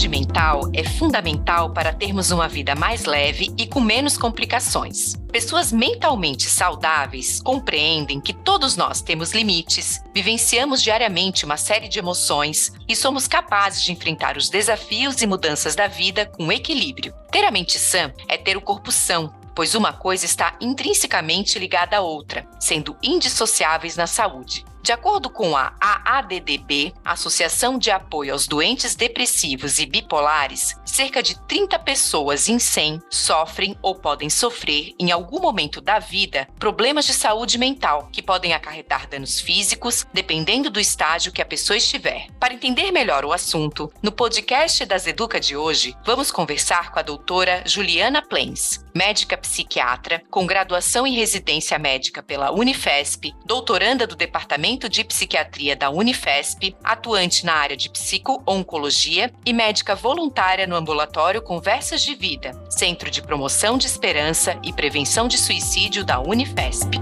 saúde 0.00 0.08
mental 0.08 0.62
é 0.72 0.82
fundamental 0.82 1.74
para 1.74 1.92
termos 1.92 2.30
uma 2.30 2.48
vida 2.48 2.74
mais 2.74 3.04
leve 3.04 3.52
e 3.58 3.66
com 3.66 3.80
menos 3.80 4.16
complicações. 4.16 5.14
Pessoas 5.30 5.70
mentalmente 5.70 6.48
saudáveis 6.48 7.42
compreendem 7.42 8.18
que 8.18 8.32
todos 8.32 8.76
nós 8.76 9.02
temos 9.02 9.32
limites, 9.32 10.02
vivenciamos 10.14 10.80
diariamente 10.82 11.44
uma 11.44 11.58
série 11.58 11.86
de 11.86 11.98
emoções 11.98 12.72
e 12.88 12.96
somos 12.96 13.28
capazes 13.28 13.82
de 13.82 13.92
enfrentar 13.92 14.38
os 14.38 14.48
desafios 14.48 15.20
e 15.20 15.26
mudanças 15.26 15.74
da 15.74 15.86
vida 15.86 16.24
com 16.24 16.50
equilíbrio. 16.50 17.12
Ter 17.30 17.44
a 17.44 17.50
mente 17.50 17.78
sã 17.78 18.10
é 18.26 18.38
ter 18.38 18.56
o 18.56 18.62
corpo 18.62 18.90
são, 18.90 19.30
pois 19.54 19.74
uma 19.74 19.92
coisa 19.92 20.24
está 20.24 20.56
intrinsecamente 20.62 21.58
ligada 21.58 21.98
à 21.98 22.00
outra, 22.00 22.48
sendo 22.58 22.96
indissociáveis 23.02 23.96
na 23.96 24.06
saúde. 24.06 24.64
De 24.82 24.92
acordo 24.92 25.28
com 25.28 25.54
a 25.54 25.74
AADDB, 25.78 26.94
Associação 27.04 27.78
de 27.78 27.90
Apoio 27.90 28.32
aos 28.32 28.46
Doentes 28.46 28.94
Depressivos 28.94 29.78
e 29.78 29.84
Bipolares, 29.84 30.74
cerca 30.86 31.22
de 31.22 31.38
30 31.46 31.78
pessoas 31.80 32.48
em 32.48 32.58
100 32.58 32.98
sofrem 33.10 33.76
ou 33.82 33.94
podem 33.94 34.30
sofrer, 34.30 34.94
em 34.98 35.12
algum 35.12 35.38
momento 35.38 35.82
da 35.82 35.98
vida, 35.98 36.48
problemas 36.58 37.04
de 37.04 37.12
saúde 37.12 37.58
mental, 37.58 38.08
que 38.10 38.22
podem 38.22 38.54
acarretar 38.54 39.06
danos 39.06 39.38
físicos, 39.38 40.06
dependendo 40.14 40.70
do 40.70 40.80
estágio 40.80 41.30
que 41.30 41.42
a 41.42 41.46
pessoa 41.46 41.76
estiver. 41.76 42.28
Para 42.40 42.54
entender 42.54 42.90
melhor 42.90 43.24
o 43.24 43.34
assunto, 43.34 43.92
no 44.02 44.10
podcast 44.10 44.86
das 44.86 45.06
Educa 45.06 45.38
de 45.38 45.56
hoje, 45.56 45.94
vamos 46.06 46.30
conversar 46.30 46.90
com 46.90 46.98
a 46.98 47.02
doutora 47.02 47.62
Juliana 47.66 48.22
Plens, 48.22 48.82
médica 48.94 49.36
psiquiatra, 49.36 50.22
com 50.30 50.46
graduação 50.46 51.06
em 51.06 51.14
residência 51.14 51.78
médica 51.78 52.22
pela 52.22 52.50
Unifesp, 52.50 53.34
doutoranda 53.44 54.06
do 54.06 54.16
Departamento 54.16 54.69
Departamento 54.70 54.88
de 54.88 55.02
Psiquiatria 55.02 55.74
da 55.74 55.90
Unifesp, 55.90 56.76
atuante 56.84 57.44
na 57.44 57.54
área 57.54 57.76
de 57.76 57.90
psico-oncologia 57.90 59.32
e 59.44 59.52
médica 59.52 59.96
voluntária 59.96 60.66
no 60.66 60.76
ambulatório 60.76 61.42
Conversas 61.42 62.02
de 62.02 62.14
Vida, 62.14 62.52
Centro 62.70 63.10
de 63.10 63.20
Promoção 63.20 63.76
de 63.76 63.86
Esperança 63.86 64.56
e 64.62 64.72
Prevenção 64.72 65.26
de 65.26 65.38
Suicídio 65.38 66.04
da 66.04 66.20
Unifesp. 66.20 67.00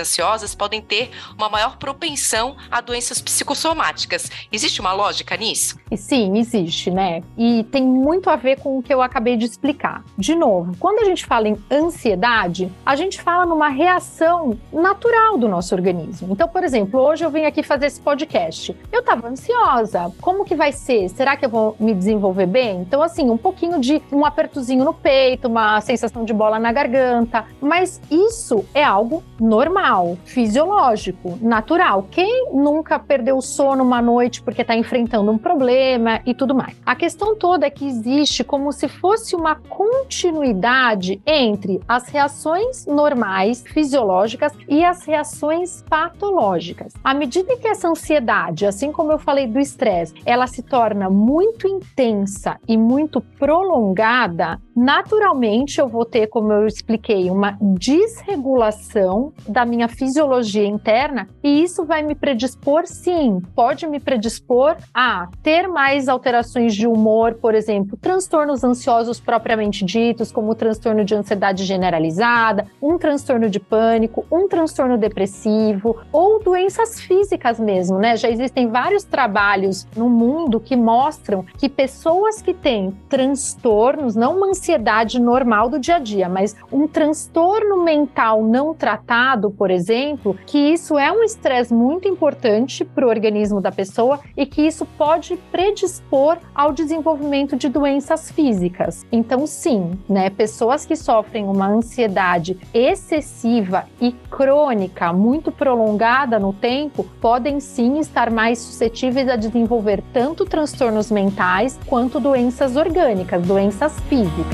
ansiosas 0.00 0.54
podem 0.54 0.80
ter 0.80 1.10
uma 1.36 1.48
maior 1.48 1.76
propensão 1.76 2.56
a 2.70 2.80
doenças 2.80 3.20
psicossomáticas. 3.20 4.30
Existe 4.52 4.80
uma 4.80 4.92
lógica 4.92 5.36
nisso? 5.36 5.78
Sim, 5.96 6.38
existe, 6.38 6.90
né? 6.90 7.22
E 7.36 7.64
tem 7.64 7.82
muito 7.82 8.30
a 8.30 8.36
ver 8.36 8.60
com 8.60 8.78
o 8.78 8.82
que 8.82 8.92
eu 8.92 9.02
acabei 9.02 9.36
de 9.36 9.44
explicar. 9.44 10.04
De 10.16 10.34
novo, 10.34 10.76
quando 10.78 11.00
a 11.00 11.04
gente 11.04 11.24
fala 11.26 11.48
em 11.48 11.56
ansiedade, 11.70 12.70
a 12.84 12.94
gente 12.96 13.20
fala 13.20 13.46
numa 13.46 13.68
reação 13.68 14.58
natural 14.72 15.38
do 15.38 15.48
nosso 15.48 15.74
organismo. 15.74 16.32
Então, 16.32 16.48
por 16.48 16.62
exemplo, 16.62 17.00
hoje 17.00 17.24
eu 17.24 17.30
vim 17.30 17.44
aqui 17.44 17.62
fazer 17.62 17.86
esse 17.86 18.00
podcast. 18.00 18.76
Eu 18.92 19.00
estava 19.00 19.28
ansiosa. 19.28 20.12
Como 20.20 20.44
que 20.44 20.54
vai 20.54 20.72
ser? 20.72 21.08
Será 21.08 21.36
que 21.36 21.44
eu 21.44 21.50
vou 21.50 21.76
me 21.78 21.94
desenvolver 21.94 22.46
bem? 22.46 22.80
Então, 22.80 23.02
assim, 23.02 23.30
um 23.30 23.36
pouquinho 23.36 23.80
de 23.80 24.02
um 24.12 24.24
apertozinho 24.24 24.84
no 24.84 24.94
peito, 24.94 25.48
uma 25.48 25.80
sensação 25.80 26.24
de 26.24 26.32
bola 26.32 26.58
na 26.58 26.72
garganta. 26.72 27.44
Mas 27.60 28.00
isso 28.10 28.64
é 28.74 28.84
algo 28.84 29.22
normal, 29.40 30.16
fisiológico, 30.24 31.38
natural. 31.40 32.06
Quem 32.10 32.46
nunca 32.52 32.98
perdeu 32.98 33.36
o 33.36 33.42
sono 33.42 33.82
uma 33.82 34.02
noite 34.02 34.42
porque 34.42 34.62
está 34.62 34.76
enfrentando 34.76 35.30
um 35.30 35.38
problema 35.38 36.20
e 36.26 36.34
tudo 36.34 36.54
mais? 36.54 36.76
A 36.84 36.94
questão 36.94 37.34
toda 37.34 37.66
é 37.66 37.70
que 37.70 37.86
existe 37.86 38.44
como 38.44 38.72
se 38.72 38.88
fosse 38.88 39.34
uma 39.34 39.54
continuidade 39.56 41.20
entre 41.26 41.80
as 41.88 42.08
reações 42.08 42.86
normais, 42.86 43.64
fisiológicas 43.66 44.52
e 44.68 44.84
as 44.84 45.04
reações 45.04 45.82
patológicas. 45.88 46.92
À 47.02 47.14
medida 47.14 47.56
que 47.56 47.68
essa 47.68 47.88
ansiedade, 47.88 48.66
assim 48.66 48.92
como 48.92 49.12
eu 49.12 49.18
falei 49.18 49.46
do 49.46 49.58
estresse, 49.58 50.14
ela 50.24 50.46
se 50.46 50.62
torna 50.62 51.08
muito 51.08 51.66
intensa 51.66 52.58
e 52.68 52.76
muito 52.76 53.20
prolongada, 53.20 54.60
naturalmente 54.80 55.78
eu 55.78 55.86
vou 55.86 56.06
ter, 56.06 56.26
como 56.28 56.50
eu 56.54 56.66
expliquei, 56.66 57.28
uma 57.28 57.58
desregulação 57.60 59.30
da 59.46 59.66
minha 59.66 59.88
fisiologia 59.88 60.64
interna 60.66 61.28
e 61.42 61.62
isso 61.62 61.84
vai 61.84 62.02
me 62.02 62.14
predispor, 62.14 62.86
sim, 62.86 63.42
pode 63.54 63.86
me 63.86 64.00
predispor 64.00 64.76
a 64.94 65.28
ter 65.42 65.68
mais 65.68 66.08
alterações 66.08 66.74
de 66.74 66.86
humor, 66.86 67.34
por 67.34 67.54
exemplo, 67.54 67.98
transtornos 68.00 68.64
ansiosos 68.64 69.20
propriamente 69.20 69.84
ditos, 69.84 70.32
como 70.32 70.52
o 70.52 70.54
transtorno 70.54 71.04
de 71.04 71.14
ansiedade 71.14 71.66
generalizada, 71.66 72.66
um 72.80 72.96
transtorno 72.96 73.50
de 73.50 73.60
pânico, 73.60 74.24
um 74.32 74.48
transtorno 74.48 74.96
depressivo 74.96 75.98
ou 76.10 76.42
doenças 76.42 76.98
físicas 76.98 77.60
mesmo, 77.60 77.98
né? 77.98 78.16
Já 78.16 78.30
existem 78.30 78.68
vários 78.68 79.04
trabalhos 79.04 79.86
no 79.94 80.08
mundo 80.08 80.58
que 80.58 80.74
mostram 80.74 81.44
que 81.58 81.68
pessoas 81.68 82.40
que 82.40 82.54
têm 82.54 82.96
transtornos, 83.10 84.16
não 84.16 84.38
uma 84.38 84.46
ansiedade 84.46 84.69
ansiedade 84.70 85.20
normal 85.20 85.68
do 85.68 85.78
dia 85.80 85.96
a 85.96 85.98
dia, 85.98 86.28
mas 86.28 86.54
um 86.70 86.86
transtorno 86.86 87.82
mental 87.82 88.42
não 88.42 88.72
tratado, 88.72 89.50
por 89.50 89.70
exemplo, 89.70 90.38
que 90.46 90.58
isso 90.58 90.96
é 90.96 91.10
um 91.10 91.24
estresse 91.24 91.74
muito 91.74 92.06
importante 92.06 92.84
para 92.84 93.04
o 93.04 93.08
organismo 93.08 93.60
da 93.60 93.72
pessoa 93.72 94.20
e 94.36 94.46
que 94.46 94.62
isso 94.62 94.86
pode 94.96 95.36
predispor 95.50 96.38
ao 96.54 96.72
desenvolvimento 96.72 97.56
de 97.56 97.68
doenças 97.68 98.30
físicas. 98.30 99.04
Então, 99.10 99.46
sim, 99.46 99.98
né, 100.08 100.30
pessoas 100.30 100.86
que 100.86 100.94
sofrem 100.94 101.44
uma 101.46 101.66
ansiedade 101.66 102.56
excessiva 102.72 103.86
e 104.00 104.12
crônica, 104.30 105.12
muito 105.12 105.50
prolongada 105.50 106.38
no 106.38 106.52
tempo, 106.52 107.04
podem 107.20 107.58
sim 107.58 107.98
estar 107.98 108.30
mais 108.30 108.58
suscetíveis 108.58 109.28
a 109.28 109.34
desenvolver 109.34 110.02
tanto 110.12 110.44
transtornos 110.44 111.10
mentais 111.10 111.78
quanto 111.86 112.20
doenças 112.20 112.76
orgânicas, 112.76 113.42
doenças 113.42 113.98
físicas. 114.08 114.49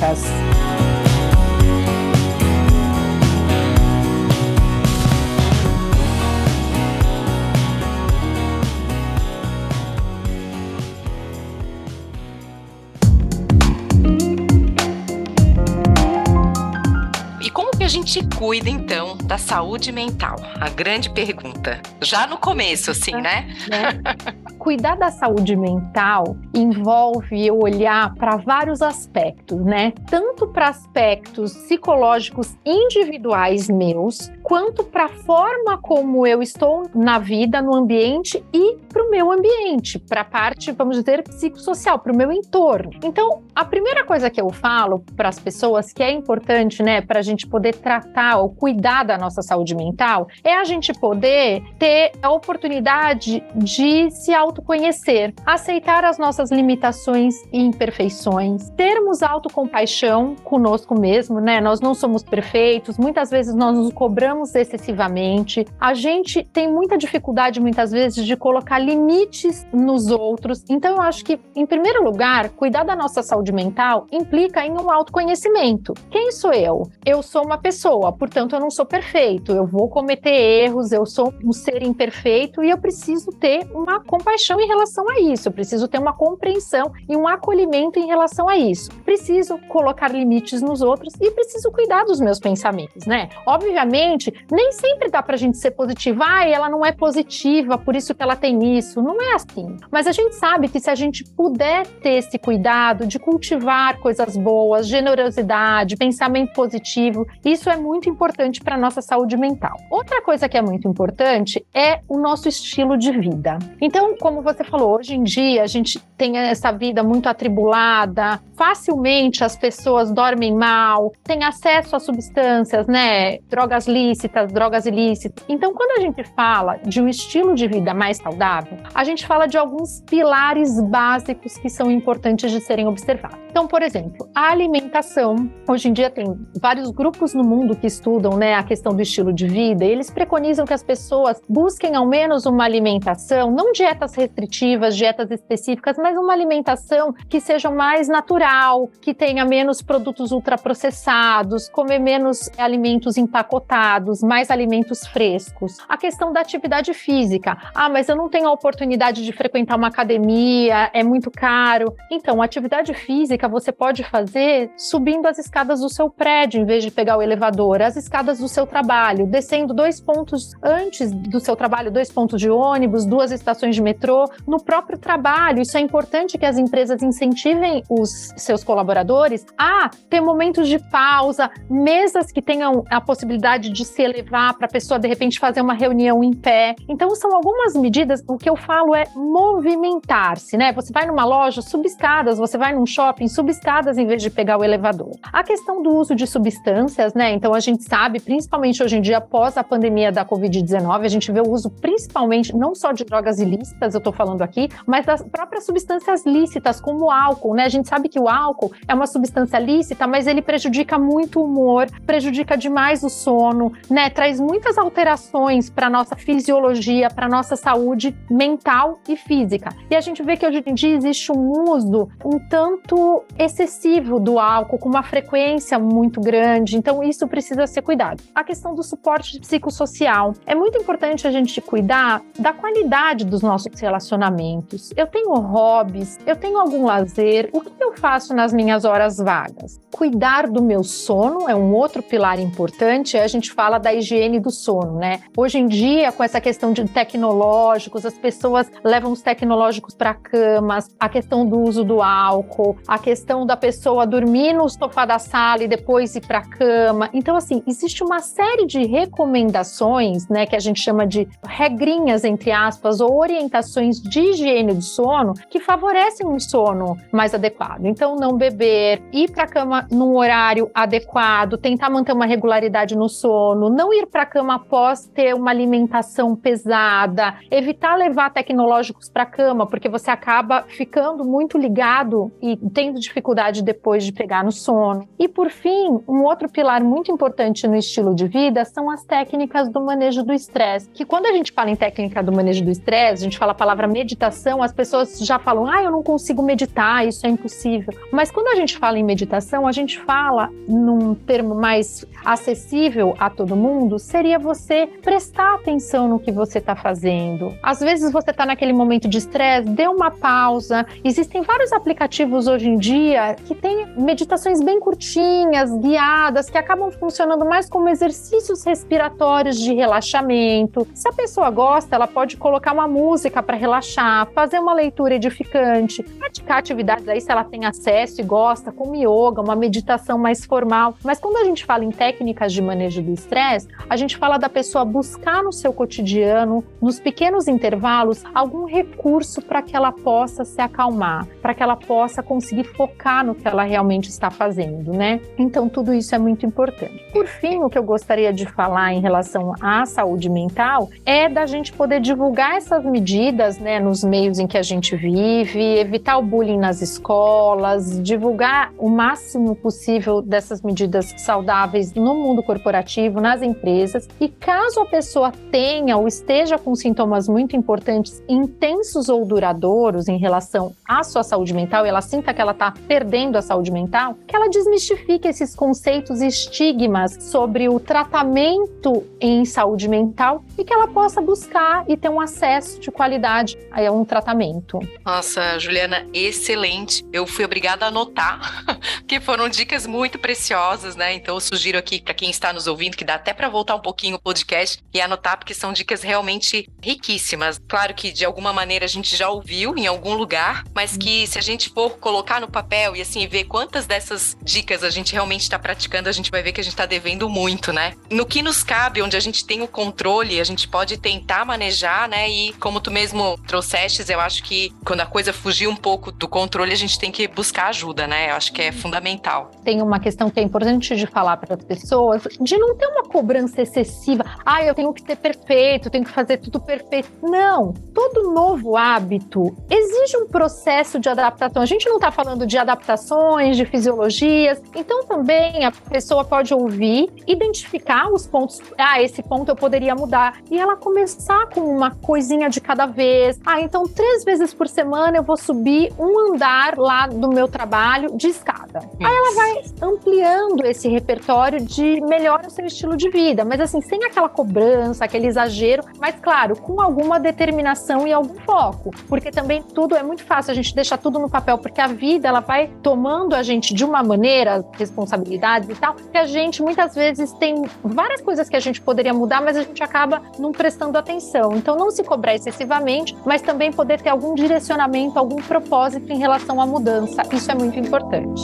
E 17.41 17.51
como 17.51 17.71
que 17.71 17.83
a 17.83 17.89
gente 17.89 18.23
cuida 18.37 18.69
então 18.69 19.17
da 19.25 19.39
saúde 19.39 19.91
mental? 19.93 20.37
A 20.61 20.69
grande 20.69 21.09
pergunta. 21.09 21.81
Já 22.03 22.27
no 22.27 22.37
começo, 22.37 22.91
assim, 22.91 23.13
né? 23.13 23.49
né? 23.69 23.99
cuidar 24.67 24.97
da 24.97 25.13
saúde 25.13 25.55
mental 25.55 26.37
envolve 26.53 27.47
eu 27.47 27.57
olhar 27.57 28.13
para 28.17 28.37
vários 28.37 28.83
aspectos, 28.83 29.65
né? 29.65 29.93
Tanto 30.11 30.49
para 30.49 30.67
aspectos 30.67 31.55
psicológicos 31.55 32.57
individuais 32.65 33.69
meus, 33.69 34.29
quanto 34.43 34.83
para 34.83 35.05
a 35.05 35.09
forma 35.09 35.79
como 35.79 36.27
eu 36.27 36.43
estou 36.43 36.91
na 36.93 37.21
vida, 37.21 37.63
no 37.63 37.77
ambiente 37.77 38.45
e 38.53 38.77
para 38.93 39.05
o 39.05 39.11
meu 39.11 39.31
ambiente, 39.31 40.01
para 40.01 40.23
a 40.23 40.25
parte, 40.25 40.73
vamos 40.73 40.97
dizer, 40.97 41.23
psicossocial, 41.23 42.01
para 42.01 42.13
o 42.13 42.17
meu 42.17 42.33
entorno. 42.33 42.91
Então, 43.05 43.43
a 43.55 43.65
primeira 43.65 44.05
coisa 44.05 44.29
que 44.29 44.41
eu 44.41 44.51
falo 44.51 45.05
para 45.15 45.29
as 45.29 45.39
pessoas 45.39 45.93
que 45.93 46.03
é 46.03 46.11
importante, 46.11 46.83
né, 46.83 47.01
para 47.01 47.21
a 47.21 47.23
gente 47.23 47.47
poder 47.47 47.77
tratar 47.77 48.39
ou 48.39 48.51
cuidar 48.51 49.05
da 49.05 49.17
nossa 49.17 49.43
saúde 49.43 49.77
mental, 49.77 50.27
é 50.43 50.57
a 50.57 50.65
gente 50.65 50.93
poder 50.93 51.63
ter 51.79 52.11
a 52.21 52.33
oportunidade 52.33 53.45
de 53.55 54.11
se 54.11 54.35
auto 54.35 54.56
autoconhecer, 54.57 55.35
aceitar 55.45 56.05
as 56.05 56.19
nossas 56.19 56.51
limitações 56.51 57.35
e 57.53 57.61
imperfeições, 57.61 58.71
termos 58.71 59.23
autocompaixão 59.23 60.35
conosco 60.43 60.99
mesmo, 60.99 61.41
né? 61.41 61.61
Nós 61.61 61.81
não 61.81 61.95
somos 61.95 62.23
perfeitos, 62.23 62.97
muitas 62.97 63.31
vezes 63.31 63.55
nós 63.55 63.77
nos 63.77 63.93
cobramos 63.93 64.55
excessivamente. 64.55 65.67
A 65.79 65.93
gente 65.93 66.43
tem 66.53 66.71
muita 66.73 66.97
dificuldade 66.97 67.61
muitas 67.61 67.91
vezes 67.91 68.25
de 68.25 68.37
colocar 68.37 68.79
limites 68.79 69.67
nos 69.73 70.11
outros. 70.11 70.65
Então 70.69 70.97
eu 70.97 71.03
acho 71.03 71.25
que 71.25 71.39
em 71.55 71.67
primeiro 71.67 72.03
lugar, 72.03 72.51
cuidar 72.51 72.85
da 72.85 72.97
nossa 72.97 73.23
saúde 73.23 73.53
mental 73.53 74.07
implica 74.11 74.65
em 74.65 74.73
um 74.73 74.91
autoconhecimento. 74.91 75.93
Quem 76.11 76.33
sou 76.33 76.53
eu? 76.53 76.83
Eu 77.05 77.23
sou 77.23 77.45
uma 77.45 77.59
pessoa, 77.59 78.13
portanto 78.13 78.55
eu 78.55 78.61
não 78.61 78.71
sou 78.71 78.87
perfeito. 78.87 79.53
Eu 79.53 79.67
vou 79.67 79.89
cometer 79.89 80.31
erros, 80.31 80.93
eu 80.93 81.05
sou 81.05 81.33
um 81.45 81.53
ser 81.53 81.83
imperfeito 81.83 82.63
e 82.63 82.71
eu 82.71 82.79
preciso 82.79 83.31
ter 83.33 83.67
uma 83.75 84.01
compaixão 84.01 84.46
em 84.55 84.67
relação 84.67 85.09
a 85.09 85.21
isso. 85.21 85.49
Eu 85.49 85.53
preciso 85.53 85.89
ter 85.89 85.99
uma 85.99 86.13
compreensão 86.13 86.93
e 87.09 87.17
um 87.17 87.27
acolhimento 87.27 87.99
em 87.99 88.07
relação 88.07 88.49
a 88.49 88.57
isso. 88.57 88.91
Preciso 89.05 89.59
colocar 89.69 90.09
limites 90.09 90.63
nos 90.63 90.83
outros 90.83 91.15
e 91.21 91.31
preciso 91.31 91.71
cuidar 91.71 92.05
dos 92.05 92.21
meus 92.21 92.39
pensamentos, 92.39 93.07
né? 93.07 93.29
Obviamente, 93.47 94.33
nem 94.51 94.73
sempre 94.73 95.11
dá 95.11 95.23
pra 95.23 95.37
gente 95.37 95.59
ser 95.59 95.73
positiva. 95.73 96.25
Ah, 96.27 96.49
ela 96.49 96.69
não 96.69 96.85
é 96.85 96.93
positiva, 96.93 97.79
por 97.79 97.97
isso 97.97 98.15
que 98.15 98.23
ela 98.23 98.37
tem 98.37 98.77
isso. 98.77 99.03
Não 99.03 99.21
é 99.21 99.35
assim. 99.35 99.77
Mas 99.91 100.07
a 100.07 100.13
gente 100.13 100.35
sabe 100.35 100.69
que 100.69 100.81
se 100.81 100.91
a 100.91 100.95
gente 100.95 101.25
puder 101.25 101.87
ter 101.87 102.15
esse 102.15 102.39
cuidado 102.39 103.07
de 103.07 103.19
cultivar 103.19 103.99
coisas 103.99 104.37
boas, 104.37 104.87
generosidade, 104.87 105.97
pensamento 105.97 106.53
positivo, 106.53 107.27
isso 107.45 107.69
é 107.69 107.77
muito 107.77 108.09
importante 108.09 108.61
para 108.61 108.77
nossa 108.77 109.03
saúde 109.03 109.37
mental. 109.37 109.77
Outra 109.91 110.23
coisa 110.23 110.49
que 110.49 110.57
é 110.57 110.63
muito 110.63 110.89
importante 110.89 111.65
é 111.75 112.01
o 112.09 112.19
nosso 112.19 112.49
estilo 112.49 112.97
de 112.97 113.13
vida. 113.13 113.59
Então, 113.81 114.17
como 114.27 114.43
você 114.43 114.65
falou, 114.65 114.97
hoje 114.97 115.15
em 115.15 115.23
dia 115.23 115.63
a 115.63 115.69
gente 115.69 116.01
tem 116.19 116.37
essa 116.37 116.73
vida 116.73 117.01
muito 117.01 117.29
atribulada, 117.29 118.41
facilmente 118.57 119.45
as 119.45 119.57
pessoas 119.57 120.11
dormem 120.11 120.53
mal, 120.53 121.13
têm 121.23 121.45
acesso 121.45 121.95
a 121.95 122.01
substâncias, 122.01 122.89
né, 122.89 123.39
drogas 123.49 123.87
lícitas, 123.87 124.53
drogas 124.53 124.85
ilícitas. 124.85 125.45
Então, 125.49 125.73
quando 125.73 126.01
a 126.01 126.01
gente 126.01 126.25
fala 126.35 126.77
de 126.79 127.01
um 127.01 127.07
estilo 127.07 127.55
de 127.55 127.69
vida 127.69 127.95
mais 127.95 128.17
saudável, 128.17 128.79
a 128.93 129.05
gente 129.05 129.25
fala 129.25 129.47
de 129.47 129.57
alguns 129.57 130.01
pilares 130.01 130.81
básicos 130.81 131.57
que 131.57 131.69
são 131.69 131.89
importantes 131.89 132.51
de 132.51 132.61
serem 132.61 132.89
observados. 132.89 133.47
Então, 133.57 133.67
por 133.67 133.81
exemplo, 133.81 134.29
a 134.35 134.51
alimentação. 134.51 135.51
Hoje 135.67 135.89
em 135.89 135.93
dia 135.93 136.11
tem 136.11 136.27
vários 136.61 136.91
grupos 136.91 137.33
no 137.33 137.43
mundo 137.43 137.75
que 137.75 137.87
estudam 137.87 138.37
né, 138.37 138.55
a 138.55 138.63
questão 138.63 138.95
do 138.95 139.01
estilo 139.01 139.33
de 139.33 139.47
vida. 139.47 139.83
E 139.83 139.91
eles 139.91 140.11
preconizam 140.11 140.67
que 140.67 140.75
as 140.75 140.83
pessoas 140.83 141.41
busquem 141.49 141.95
ao 141.95 142.07
menos 142.07 142.45
uma 142.45 142.65
alimentação, 142.65 143.51
não 143.51 143.73
dietas 143.73 144.16
restritivas, 144.17 144.97
dietas 144.97 145.31
específicas, 145.31 145.97
mas 145.97 146.17
uma 146.17 146.33
alimentação 146.33 147.15
que 147.29 147.41
seja 147.41 147.71
mais 147.71 148.09
natural, 148.09 148.89
que 149.01 149.15
tenha 149.15 149.45
menos 149.45 149.83
produtos 149.83 150.33
ultraprocessados, 150.33 151.69
comer 151.69 151.99
menos 151.99 152.51
alimentos 152.59 153.17
empacotados, 153.17 154.23
mais 154.23 154.51
alimentos 154.51 155.07
frescos. 155.07 155.77
A 155.89 155.97
questão 155.97 156.33
da 156.33 156.41
atividade 156.41 156.93
física. 156.95 157.57
Ah, 157.75 157.89
mas 157.89 158.09
eu 158.09 158.17
não 158.17 158.29
tenho 158.29 158.49
a 158.49 158.53
oportunidade 158.53 159.25
de 159.25 159.33
frequentar 159.33 159.77
uma 159.77 159.89
academia, 159.89 160.91
é 160.93 161.03
muito 161.03 161.31
caro. 161.31 161.95
Então, 162.11 162.41
atividade 162.41 162.95
física 162.95 163.49
você 163.49 163.71
pode 163.71 164.03
fazer 164.03 164.71
subindo 164.77 165.27
as 165.27 165.39
escadas 165.39 165.81
do 165.81 165.89
seu 165.89 166.09
prédio, 166.09 166.61
em 166.61 166.65
vez 166.65 166.83
de 166.83 166.91
pegar 166.91 167.19
o 167.19 167.23
elevador, 167.23 167.83
as 167.83 167.97
escadas 167.97 168.39
do 168.39 168.49
seu 168.49 168.67
trabalho, 168.67 169.27
descendo 169.27 169.75
dois 169.75 170.01
pontos 170.01 170.53
antes 170.63 171.13
do 171.13 171.41
seu 171.41 171.55
trabalho, 171.55 171.91
dois 171.91 172.11
pontos 172.11 172.41
de 172.41 172.51
ônibus, 172.51 173.05
duas 173.05 173.31
estações 173.31 173.75
de 173.75 173.83
metrô, 173.83 174.06
no 174.47 174.63
próprio 174.63 174.99
trabalho. 174.99 175.63
Isso 175.63 175.77
é 175.77 175.81
importante 175.81 176.39
que 176.39 176.47
as 176.47 176.59
empresas 176.59 177.03
incentivem 177.03 177.83
os 177.89 178.33
seus 178.37 178.63
colaboradores 178.63 179.45
a 179.59 179.91
ter 180.09 180.21
momentos 180.21 180.69
de 180.69 180.79
pausa, 180.79 181.51
mesas 181.69 182.31
que 182.31 182.41
tenham 182.41 182.85
a 182.91 183.01
possibilidade 183.01 183.71
de 183.71 183.85
se 183.85 184.03
elevar 184.03 184.55
para 184.55 184.67
a 184.67 184.71
pessoa 184.71 184.99
de 184.99 185.09
repente 185.09 185.39
fazer 185.39 185.61
uma 185.61 185.75
reunião 185.75 186.23
em 186.23 186.33
pé. 186.33 186.75
Então 186.89 187.15
são 187.15 187.35
algumas 187.35 187.75
medidas, 187.75 188.23
o 188.29 188.37
que 188.37 188.49
eu 188.49 188.57
falo 188.57 188.95
é 188.95 189.05
movimentar-se, 189.15 190.57
né? 190.57 190.73
Você 190.73 190.93
vai 190.93 191.07
numa 191.07 191.25
loja, 191.25 191.61
subescadas, 191.61 192.39
você 192.39 192.57
vai 192.57 192.75
num 192.75 192.87
shopping, 192.87 193.29
subescadas 193.29 193.99
em 193.99 194.07
vez 194.07 194.23
de 194.23 194.31
pegar 194.31 194.59
o 194.59 194.65
elevador. 194.65 195.13
A 195.33 195.43
questão 195.43 195.83
do 195.83 195.91
uso 195.91 196.15
de 196.15 196.27
substâncias, 196.27 197.15
né? 197.15 197.33
Então 197.33 197.55
a 197.55 197.61
gente 197.61 197.83
sabe, 197.83 198.21
principalmente 198.21 198.83
hoje 198.83 198.97
em 198.97 199.01
dia, 199.01 199.19
após 199.19 199.57
a 199.57 199.65
pandemia 199.65 200.13
da 200.13 200.25
Covid-19, 200.25 201.05
a 201.05 201.09
gente 201.09 201.33
vê 201.33 201.41
o 201.41 201.51
uso 201.51 201.71
principalmente 201.71 202.55
não 202.55 202.75
só 202.75 202.93
de 202.93 203.05
drogas 203.05 203.41
ilícitas, 203.41 203.95
eu 203.97 204.01
tô 204.01 204.13
falando 204.13 204.43
aqui, 204.43 204.69
mas 204.87 205.07
das 205.07 205.23
próprias 205.23 205.65
substâncias 205.65 206.25
lícitas, 206.25 206.81
como 206.81 207.07
o 207.07 207.11
álcool, 207.11 207.55
né? 207.55 207.65
A 207.65 207.69
gente 207.69 207.89
sabe 207.89 208.09
que 208.09 208.19
o 208.19 208.29
álcool 208.29 208.73
é 208.87 208.95
uma 208.95 209.07
substância 209.07 209.59
lícita, 209.59 210.07
mas 210.07 210.27
ele 210.27 210.43
prejudica 210.43 210.99
muito 210.99 211.41
o 211.41 211.45
humor, 211.45 211.87
prejudica 212.07 212.57
demais 212.57 213.03
o 213.03 213.09
sono, 213.09 213.73
né? 213.91 214.11
Traz 214.11 214.41
muitas 214.41 214.79
alterações 214.79 215.71
para 215.71 215.91
nossa 215.91 216.17
fisiologia, 216.17 217.09
para 217.09 217.29
nossa 217.29 217.57
saúde 217.57 218.17
mental 218.31 219.01
e 219.09 219.17
física. 219.17 219.71
E 219.91 219.97
a 219.97 220.01
gente 220.01 220.23
vê 220.23 220.37
que 220.37 220.47
hoje 220.47 220.63
em 220.65 220.75
dia 220.75 220.95
existe 220.95 221.33
um 221.33 221.71
uso 221.71 222.09
um 222.25 222.39
tanto 222.39 223.23
excessivo 223.39 224.19
do 224.19 224.39
álcool, 224.39 224.79
com 224.79 224.89
uma 224.89 225.03
frequência 225.03 225.79
muito 225.79 226.21
grande. 226.21 226.77
Então, 226.77 227.03
isso 227.03 227.27
precisa 227.27 227.67
ser 227.67 227.83
cuidado. 227.83 228.23
A 228.35 228.43
questão 228.43 228.75
do 228.75 228.83
suporte 228.83 229.39
psicossocial. 229.41 230.35
É 230.47 230.55
muito 230.55 230.79
importante 230.79 231.27
a 231.27 231.31
gente 231.31 231.61
cuidar 231.61 232.23
da 232.39 232.53
qualidade 232.53 233.25
dos 233.25 233.43
nossos 233.43 233.67
relacionamentos. 233.87 234.91
Eu 234.97 235.07
tenho 235.07 235.33
hobbies, 235.35 236.19
eu 236.27 236.37
tenho 236.37 236.59
algum 236.59 236.85
lazer. 236.85 237.49
O 237.53 237.61
que 237.61 237.73
eu 237.81 237.97
faço 237.97 238.35
nas 238.35 238.53
minhas 238.53 238.85
horas 238.85 239.17
vagas? 239.17 239.81
Cuidar 239.91 240.49
do 240.49 240.63
meu 240.63 240.83
sono 240.83 241.49
é 241.49 241.55
um 241.55 241.73
outro 241.73 242.03
pilar 242.03 242.39
importante. 242.41 243.17
A 243.17 243.29
gente 243.29 243.53
fala 243.53 243.79
da 243.79 243.95
higiene 243.95 244.41
do 244.41 244.51
sono, 244.51 244.99
né? 244.99 245.21
Hoje 245.37 245.59
em 245.59 245.67
dia, 245.67 246.11
com 246.13 246.23
essa 246.23 246.41
questão 246.41 246.73
de 246.73 246.85
tecnológicos, 246.85 248.05
as 248.05 248.15
pessoas 248.15 248.71
levam 248.85 249.13
os 249.13 249.23
tecnológicos 249.23 249.95
para 249.95 250.15
camas, 250.15 250.89
a 250.99 251.09
questão 251.09 251.47
do 251.47 251.61
uso 251.61 251.85
do 251.85 252.03
álcool, 252.03 252.77
a 252.87 252.99
questão 252.99 253.47
da 253.47 253.57
pessoa 253.57 254.07
dormir 254.07 254.53
no 254.53 254.69
sofá 254.69 255.07
da 255.07 255.19
sala 255.19 255.63
e 255.63 255.69
depois 255.69 256.17
ir 256.17 256.27
para 256.27 256.43
cama. 256.43 257.09
Então, 257.15 257.37
assim, 257.37 257.63
existe 257.67 258.03
uma 258.03 258.21
série 258.21 258.67
de 258.67 258.85
recomendações, 258.85 260.29
né, 260.29 260.45
que 260.47 260.57
a 260.57 260.61
gente 260.61 260.81
chama 260.81 261.07
de 261.07 261.29
regrinhas, 261.47 262.25
entre 262.25 262.51
aspas, 262.51 263.01
ou 263.01 263.19
orientações 263.19 263.76
de 263.81 264.21
higiene 264.21 264.75
do 264.75 264.83
sono 264.83 265.35
que 265.49 265.61
favorecem 265.61 266.27
um 266.27 266.39
sono 266.39 266.97
mais 267.13 267.35
adequado. 267.35 267.87
Então, 267.87 268.17
não 268.17 268.37
beber, 268.37 269.03
ir 269.13 269.31
para 269.31 269.45
a 269.45 269.47
cama 269.47 269.87
num 269.91 270.17
horário 270.17 270.71
adequado, 270.75 271.57
tentar 271.57 271.91
manter 271.91 272.13
uma 272.13 272.27
regularidade 272.27 272.97
no 272.97 273.09
sono, 273.09 273.69
não 273.69 273.93
ir 273.93 274.07
para 274.07 274.23
a 274.23 274.27
cama 274.27 274.55
após 274.57 275.07
ter 275.07 275.35
uma 275.35 275.51
alimentação 275.51 276.35
pesada, 276.35 277.35
evitar 277.51 277.97
levar 277.97 278.31
tecnológicos 278.31 279.09
para 279.09 279.23
a 279.25 279.27
cama, 279.27 279.67
porque 279.67 279.89
você 279.89 280.11
acaba 280.11 280.63
ficando 280.63 281.25
muito 281.25 281.59
ligado 281.59 282.33
e 282.41 282.57
tendo 282.71 282.99
dificuldade 282.99 283.63
depois 283.63 284.05
de 284.05 284.13
pegar 284.13 284.45
no 284.45 284.53
sono. 284.53 285.09
E 285.19 285.29
por 285.29 285.51
fim, 285.51 286.01
um 286.09 286.23
outro 286.25 286.49
pilar 286.49 286.83
muito 286.83 287.11
importante 287.11 287.67
no 287.67 287.77
estilo 287.77 288.15
de 288.15 288.27
vida 288.27 288.65
são 288.65 288.91
as 288.91 289.05
técnicas 289.05 289.69
do 289.69 289.81
manejo 289.81 290.23
do 290.23 290.33
estresse. 290.33 290.89
Que 290.91 291.05
quando 291.05 291.27
a 291.27 291.33
gente 291.33 291.53
fala 291.53 291.71
em 291.71 291.77
técnica 291.77 292.23
do 292.23 292.33
manejo 292.33 292.65
do 292.65 292.71
estresse, 292.71 293.23
a 293.23 293.25
gente 293.25 293.39
fala 293.39 293.55
palavra 293.67 293.89
meditação, 293.89 294.63
as 294.63 294.73
pessoas 294.73 295.19
já 295.19 295.41
falam: 295.41 295.67
"Ah, 295.67 295.83
eu 295.83 295.91
não 295.91 296.01
consigo 296.01 296.41
meditar, 296.41 297.05
isso 297.05 297.27
é 297.27 297.29
impossível". 297.29 297.93
Mas 298.13 298.31
quando 298.31 298.47
a 298.47 298.55
gente 298.55 298.79
fala 298.79 298.97
em 298.97 299.03
meditação, 299.03 299.67
a 299.67 299.73
gente 299.73 299.99
fala 299.99 300.51
num 300.69 301.17
termo 301.17 301.53
mais 301.53 302.05
acessível 302.25 303.17
a 303.19 303.29
todo 303.29 303.57
mundo, 303.57 303.99
seria 303.99 304.39
você 304.39 304.87
prestar 305.03 305.55
atenção 305.55 306.07
no 306.07 306.21
que 306.21 306.31
você 306.31 306.59
está 306.59 306.77
fazendo. 306.77 307.57
Às 307.61 307.81
vezes 307.81 308.13
você 308.13 308.31
está 308.31 308.47
naquele 308.47 308.73
momento 308.73 309.09
de 309.09 309.19
estresse, 309.19 309.69
dê 309.69 309.89
uma 309.89 310.13
pausa. 310.13 310.87
Existem 311.03 311.43
vários 311.43 311.73
aplicativos 311.73 312.47
hoje 312.47 312.69
em 312.69 312.77
dia 312.77 313.35
que 313.47 313.55
tem 313.55 313.87
meditações 313.97 314.63
bem 314.63 314.79
curtinhas, 314.79 315.77
guiadas, 315.79 316.49
que 316.49 316.59
acabam 316.59 316.93
funcionando 316.93 317.45
mais 317.45 317.69
como 317.69 317.89
exercícios 317.89 318.63
respiratórios 318.63 319.59
de 319.59 319.75
relaxamento. 319.75 320.87
Se 320.95 321.09
a 321.09 321.13
pessoa 321.13 321.51
gosta, 321.51 321.97
ela 321.97 322.07
pode 322.07 322.37
colocar 322.37 322.73
uma 322.73 322.87
música 322.87 323.43
para 323.43 323.56
relaxar, 323.57 324.27
fazer 324.35 324.59
uma 324.59 324.75
leitura 324.75 325.15
edificante, 325.15 326.03
praticar 326.03 326.59
atividades 326.59 327.09
aí 327.09 327.21
se 327.21 327.31
ela 327.31 327.45
tem 327.45 327.65
acesso 327.65 328.21
e 328.21 328.25
gosta, 328.25 328.73
como 328.73 328.95
yoga, 328.95 329.41
uma 329.41 329.57
meditação 329.57 330.19
mais 330.19 330.45
formal. 330.45 330.95
Mas 331.05 331.19
quando 331.19 331.37
a 331.37 331.45
gente 331.45 331.65
fala 331.65 331.85
em 331.85 331.91
técnicas 331.91 332.53
de 332.53 332.63
manejo 332.63 333.03
do 333.03 333.13
estresse, 333.13 333.69
a 333.89 333.97
gente 333.97 334.17
fala 334.17 334.39
da 334.39 334.49
pessoa 334.49 334.85
buscar 334.85 335.43
no 335.43 335.53
seu 335.53 335.73
cotidiano, 335.73 336.65
nos 336.81 337.01
pequenos 337.01 337.49
intervalos, 337.49 338.25
algum 338.35 338.65
recurso 338.65 339.41
para 339.41 339.63
que 339.63 339.77
ela 339.77 339.93
possa 339.93 340.45
se 340.45 340.61
acalmar, 340.61 341.27
para 341.41 341.55
que 341.55 341.63
ela 341.63 341.77
possa 341.77 342.23
conseguir 342.23 342.65
focar 342.65 343.25
no 343.25 343.35
que 343.35 343.47
ela 343.47 343.63
realmente 343.63 344.09
está 344.09 344.31
fazendo, 344.31 344.93
né? 344.93 345.21
Então, 345.39 345.69
tudo 345.69 345.95
isso 345.95 346.15
é 346.15 346.19
muito 346.19 346.45
importante. 346.45 347.05
Por 347.13 347.27
fim, 347.27 347.63
o 347.63 347.71
que 347.71 347.79
eu 347.79 347.83
gostaria 347.83 348.33
de 348.33 348.47
falar 348.47 348.93
em 348.93 349.01
relação 349.01 349.55
à 349.61 349.87
saúde 349.87 350.29
mental 350.29 350.91
é 351.05 351.29
da 351.29 351.47
gente 351.47 351.73
poder 351.73 352.01
divulgar 352.01 352.57
essas 352.57 352.85
medidas 352.85 353.46
medidas 353.47 353.59
né, 353.59 353.79
nos 353.79 354.03
meios 354.03 354.39
em 354.39 354.47
que 354.47 354.59
a 354.59 354.63
gente 354.63 354.97
vive, 354.97 355.79
evitar 355.79 356.19
o 356.19 356.23
bullying 356.23 356.59
nas 356.59 356.83
escolas, 356.83 358.03
divulgar 358.03 358.73
o 358.79 358.89
máximo 358.89 359.55
possível 359.55 360.21
dessas 360.21 360.63
medidas 360.63 361.15
saudáveis 361.17 361.95
no 361.95 362.15
mundo 362.15 362.43
corporativo, 362.43 363.21
nas 363.21 363.43
empresas. 363.43 364.09
E 364.21 364.29
caso 364.29 364.81
a 364.81 364.87
pessoa 364.87 365.33
tenha 365.51 365.97
ou 365.97 366.09
esteja 366.09 366.59
com 366.59 366.75
sintomas 366.75 367.29
muito 367.29 367.55
importantes, 367.55 368.23
intensos 368.29 369.09
ou 369.09 369.25
duradouros 369.25 370.09
em 370.09 370.19
relação 370.19 370.73
à 370.87 371.03
sua 371.05 371.23
saúde 371.23 371.55
mental, 371.55 371.87
e 371.87 371.89
ela 371.89 372.01
sinta 372.01 372.35
que 372.35 372.41
ela 372.41 372.53
está 372.53 372.73
perdendo 372.89 373.37
a 373.37 373.43
saúde 373.43 373.71
mental, 373.71 374.17
que 374.27 374.35
ela 374.35 374.49
desmistifique 374.49 375.29
esses 375.29 375.55
conceitos 375.55 376.21
e 376.21 376.27
estigmas 376.27 377.17
sobre 377.21 377.69
o 377.69 377.79
tratamento 377.79 379.05
em 379.21 379.45
saúde 379.45 379.89
mental 379.89 380.43
e 380.59 380.65
que 380.65 380.73
ela 380.73 380.89
possa 380.89 381.21
buscar 381.21 381.85
e 381.89 381.97
ter 381.97 382.09
um 382.09 382.21
acesso 382.21 382.81
de 382.81 382.91
qualidade 382.91 383.59
a 383.71 383.91
um 383.91 384.05
tratamento. 384.05 384.79
Nossa, 385.05 385.59
Juliana, 385.59 386.07
excelente. 386.13 387.05
Eu 387.13 387.27
fui 387.27 387.45
obrigada 387.45 387.85
a 387.85 387.89
anotar, 387.89 388.65
porque 389.01 389.21
foram 389.21 389.49
dicas 389.49 389.87
muito 389.87 390.19
preciosas, 390.19 390.97
né? 390.97 391.15
Então 391.15 391.35
eu 391.35 391.41
sugiro 391.41 391.79
aqui 391.79 392.01
para 392.01 392.15
quem 392.15 392.31
está 392.31 392.53
nos 392.53 392.67
ouvindo 392.67 392.97
que 392.97 393.05
dá 393.05 393.15
até 393.15 393.33
para 393.33 393.49
voltar 393.49 393.75
um 393.75 393.81
pouquinho 393.81 394.17
o 394.17 394.21
podcast 394.21 394.83
e 394.93 395.01
anotar 395.01 395.39
porque 395.39 395.55
são 395.55 395.73
dicas 395.73 396.03
realmente 396.03 396.69
riquíssimas. 396.83 397.61
Claro 397.69 397.95
que 397.95 398.11
de 398.11 398.25
alguma 398.25 398.53
maneira 398.53 398.85
a 398.85 398.89
gente 398.89 399.17
já 399.17 399.29
ouviu 399.29 399.77
em 399.77 399.87
algum 399.87 400.15
lugar, 400.15 400.65
mas 400.75 400.97
que 400.97 401.27
se 401.27 401.39
a 401.39 401.43
gente 401.43 401.71
for 401.71 401.99
colocar 401.99 402.41
no 402.41 402.49
papel 402.49 402.97
e 402.97 403.01
assim 403.01 403.27
ver 403.27 403.45
quantas 403.45 403.87
dessas 403.87 404.37
dicas 404.43 404.83
a 404.83 404.91
gente 404.91 405.13
realmente 405.13 405.43
está 405.43 405.59
praticando, 405.59 406.09
a 406.09 406.13
gente 406.13 406.31
vai 406.31 406.43
ver 406.43 406.53
que 406.53 406.61
a 406.61 406.65
gente 406.65 406.73
está 406.73 406.87
devendo 406.87 407.29
muito, 407.29 407.73
né? 407.73 407.95
No 408.11 408.27
que 408.27 408.43
nos 408.43 408.63
cabe, 408.63 409.03
onde 409.03 409.17
a 409.17 409.21
gente 409.21 409.45
tem 409.45 409.63
o 409.63 409.69
controle, 409.69 410.41
gente 410.47 410.69
pode 410.69 410.97
tentar 410.97 411.45
manejar, 411.45 412.09
né? 412.09 412.29
E 412.29 412.53
como 412.55 412.81
tu 412.81 412.91
mesmo 412.91 413.39
trouxestes, 413.47 414.09
eu 414.09 414.21
acho 414.21 414.43
que 414.43 414.73
quando 414.85 415.01
a 415.01 415.07
coisa 415.07 415.33
fugir 415.33 415.69
um 415.69 415.77
pouco 415.77 416.11
do 416.11 416.29
controle, 416.29 416.73
a 416.73 416.77
gente 416.77 416.99
tem 416.99 417.11
que 417.11 417.27
buscar 417.29 417.69
ajuda, 417.69 418.07
né? 418.07 418.31
Eu 418.31 418.37
acho 418.37 418.53
que 418.53 418.63
é 418.63 418.73
fundamental. 418.73 419.51
Tem 419.65 419.83
uma 419.83 419.99
questão 419.99 420.31
que 420.31 420.41
é 420.41 420.43
importante 420.43 420.95
de 420.97 421.07
falar 421.07 421.37
para 421.37 421.55
as 421.55 421.65
pessoas, 421.65 422.23
de 422.41 422.57
não 422.57 422.77
ter 422.77 422.87
uma 422.87 423.05
cobrança 423.05 423.63
excessiva. 423.63 424.25
Ah, 424.45 424.63
eu 424.63 424.75
tenho 424.75 424.93
que 424.93 425.03
ser 425.03 425.17
perfeito, 425.17 425.91
tenho 425.91 426.05
que 426.05 426.11
fazer 426.11 426.39
tudo 426.39 426.61
perfeito. 426.61 427.09
Não, 427.23 427.73
todo 427.95 428.33
novo 428.33 428.77
hábito 428.77 429.57
exige 429.71 430.17
um 430.17 430.29
processo 430.29 430.99
de 430.99 431.09
adaptação. 431.09 431.63
A 431.63 431.67
gente 431.67 431.89
não 431.89 431.97
está 431.97 432.11
falando 432.11 432.47
de 432.47 432.59
adaptações, 432.59 433.57
de 433.57 433.65
fisiologias. 433.65 434.61
Então 434.75 435.05
também 435.07 435.65
a 435.65 435.73
pessoa 435.73 436.25
pode 436.25 436.53
ouvir, 436.55 437.11
identificar 437.27 438.09
os 438.13 438.27
pontos. 438.27 438.61
Ah, 438.79 439.01
esse 439.03 439.23
ponto 439.23 439.51
eu 439.51 439.57
poderia 439.57 439.95
mudar 439.95 440.36
e 440.51 440.59
ela 440.59 440.77
começar 440.77 441.47
com 441.47 441.61
uma 441.61 441.91
coisinha 441.91 442.49
de 442.49 442.61
cada 442.61 442.87
vez. 442.87 443.39
Ah, 443.45 443.61
então 443.61 443.85
três 443.85 444.25
vezes 444.25 444.55
por 444.55 444.69
semana 444.69 445.17
eu 445.17 445.23
vou 445.23 445.37
subir 445.37 445.93
um 445.99 446.33
andar 446.33 446.77
lá 446.79 447.07
do 447.07 447.29
meu 447.29 447.49
trabalho 447.49 448.17
de 448.17 448.29
escada. 448.29 448.79
Isso. 448.79 449.07
Aí 449.07 449.17
ela 449.17 449.35
vai 449.35 449.65
ampliando 449.83 450.65
esse 450.65 450.89
repertório 450.89 451.61
de 451.61 452.01
melhora 452.03 452.47
o 452.47 452.51
seu 452.51 452.67
estilo 452.67 452.97
de 452.97 453.09
vida, 453.09 453.45
mas 453.45 453.61
assim, 453.61 453.81
sem 453.81 454.05
aquela 454.05 454.29
cobrança, 454.29 455.05
aquele 455.05 455.27
exagero, 455.27 455.83
mas 455.99 456.17
claro, 456.21 456.57
com 456.57 456.81
alguma 456.81 457.19
determinação 457.19 458.07
e 458.07 458.13
algum 458.13 458.35
foco, 458.41 458.91
porque 459.09 459.31
também 459.31 459.63
tudo 459.63 459.95
é 459.95 460.03
muito 460.03 460.25
fácil 460.25 460.53
a 460.53 460.55
gente 460.55 460.75
deixar 460.75 460.99
tudo 460.99 461.19
no 461.19 461.29
papel, 461.29 461.59
porque 461.59 461.81
a 461.81 461.87
vida 461.87 462.29
ela 462.29 462.41
vai 462.41 462.71
tomando 462.83 463.35
a 463.35 463.43
gente 463.43 463.75
de 463.75 463.85
uma 463.85 464.03
maneira, 464.03 464.65
responsabilidades 464.73 465.69
e 465.69 465.75
tal, 465.75 465.95
que 465.95 466.19
a 466.19 466.27
gente 466.27 466.63
muitas 466.63 466.95
vezes 466.95 467.33
tem 467.35 467.65
várias 467.83 468.21
coisas 468.21 468.49
que 468.49 468.57
a 468.57 468.61
gente 468.61 468.81
poderia 468.81 469.13
mudar, 469.13 469.43
mas 469.43 469.57
a 469.57 469.63
gente 469.63 469.83
acaba 469.83 470.23
não 470.39 470.53
prestando 470.53 470.99
atenção. 470.99 471.57
Então 471.57 471.77
não 471.77 471.91
se 471.91 472.03
cobrar 472.03 472.35
excessivamente, 472.35 473.17
mas 473.25 473.43
também 473.43 473.73
poder 473.73 474.01
ter 474.01 474.11
algum 474.11 474.35
direcionamento, 474.35 475.19
algum 475.19 475.37
propósito 475.37 476.13
em 476.13 476.19
relação 476.19 476.61
à 476.61 476.67
mudança. 476.67 477.23
Isso 477.33 477.51
é 477.51 477.55
muito 477.55 477.79
importante. 477.79 478.43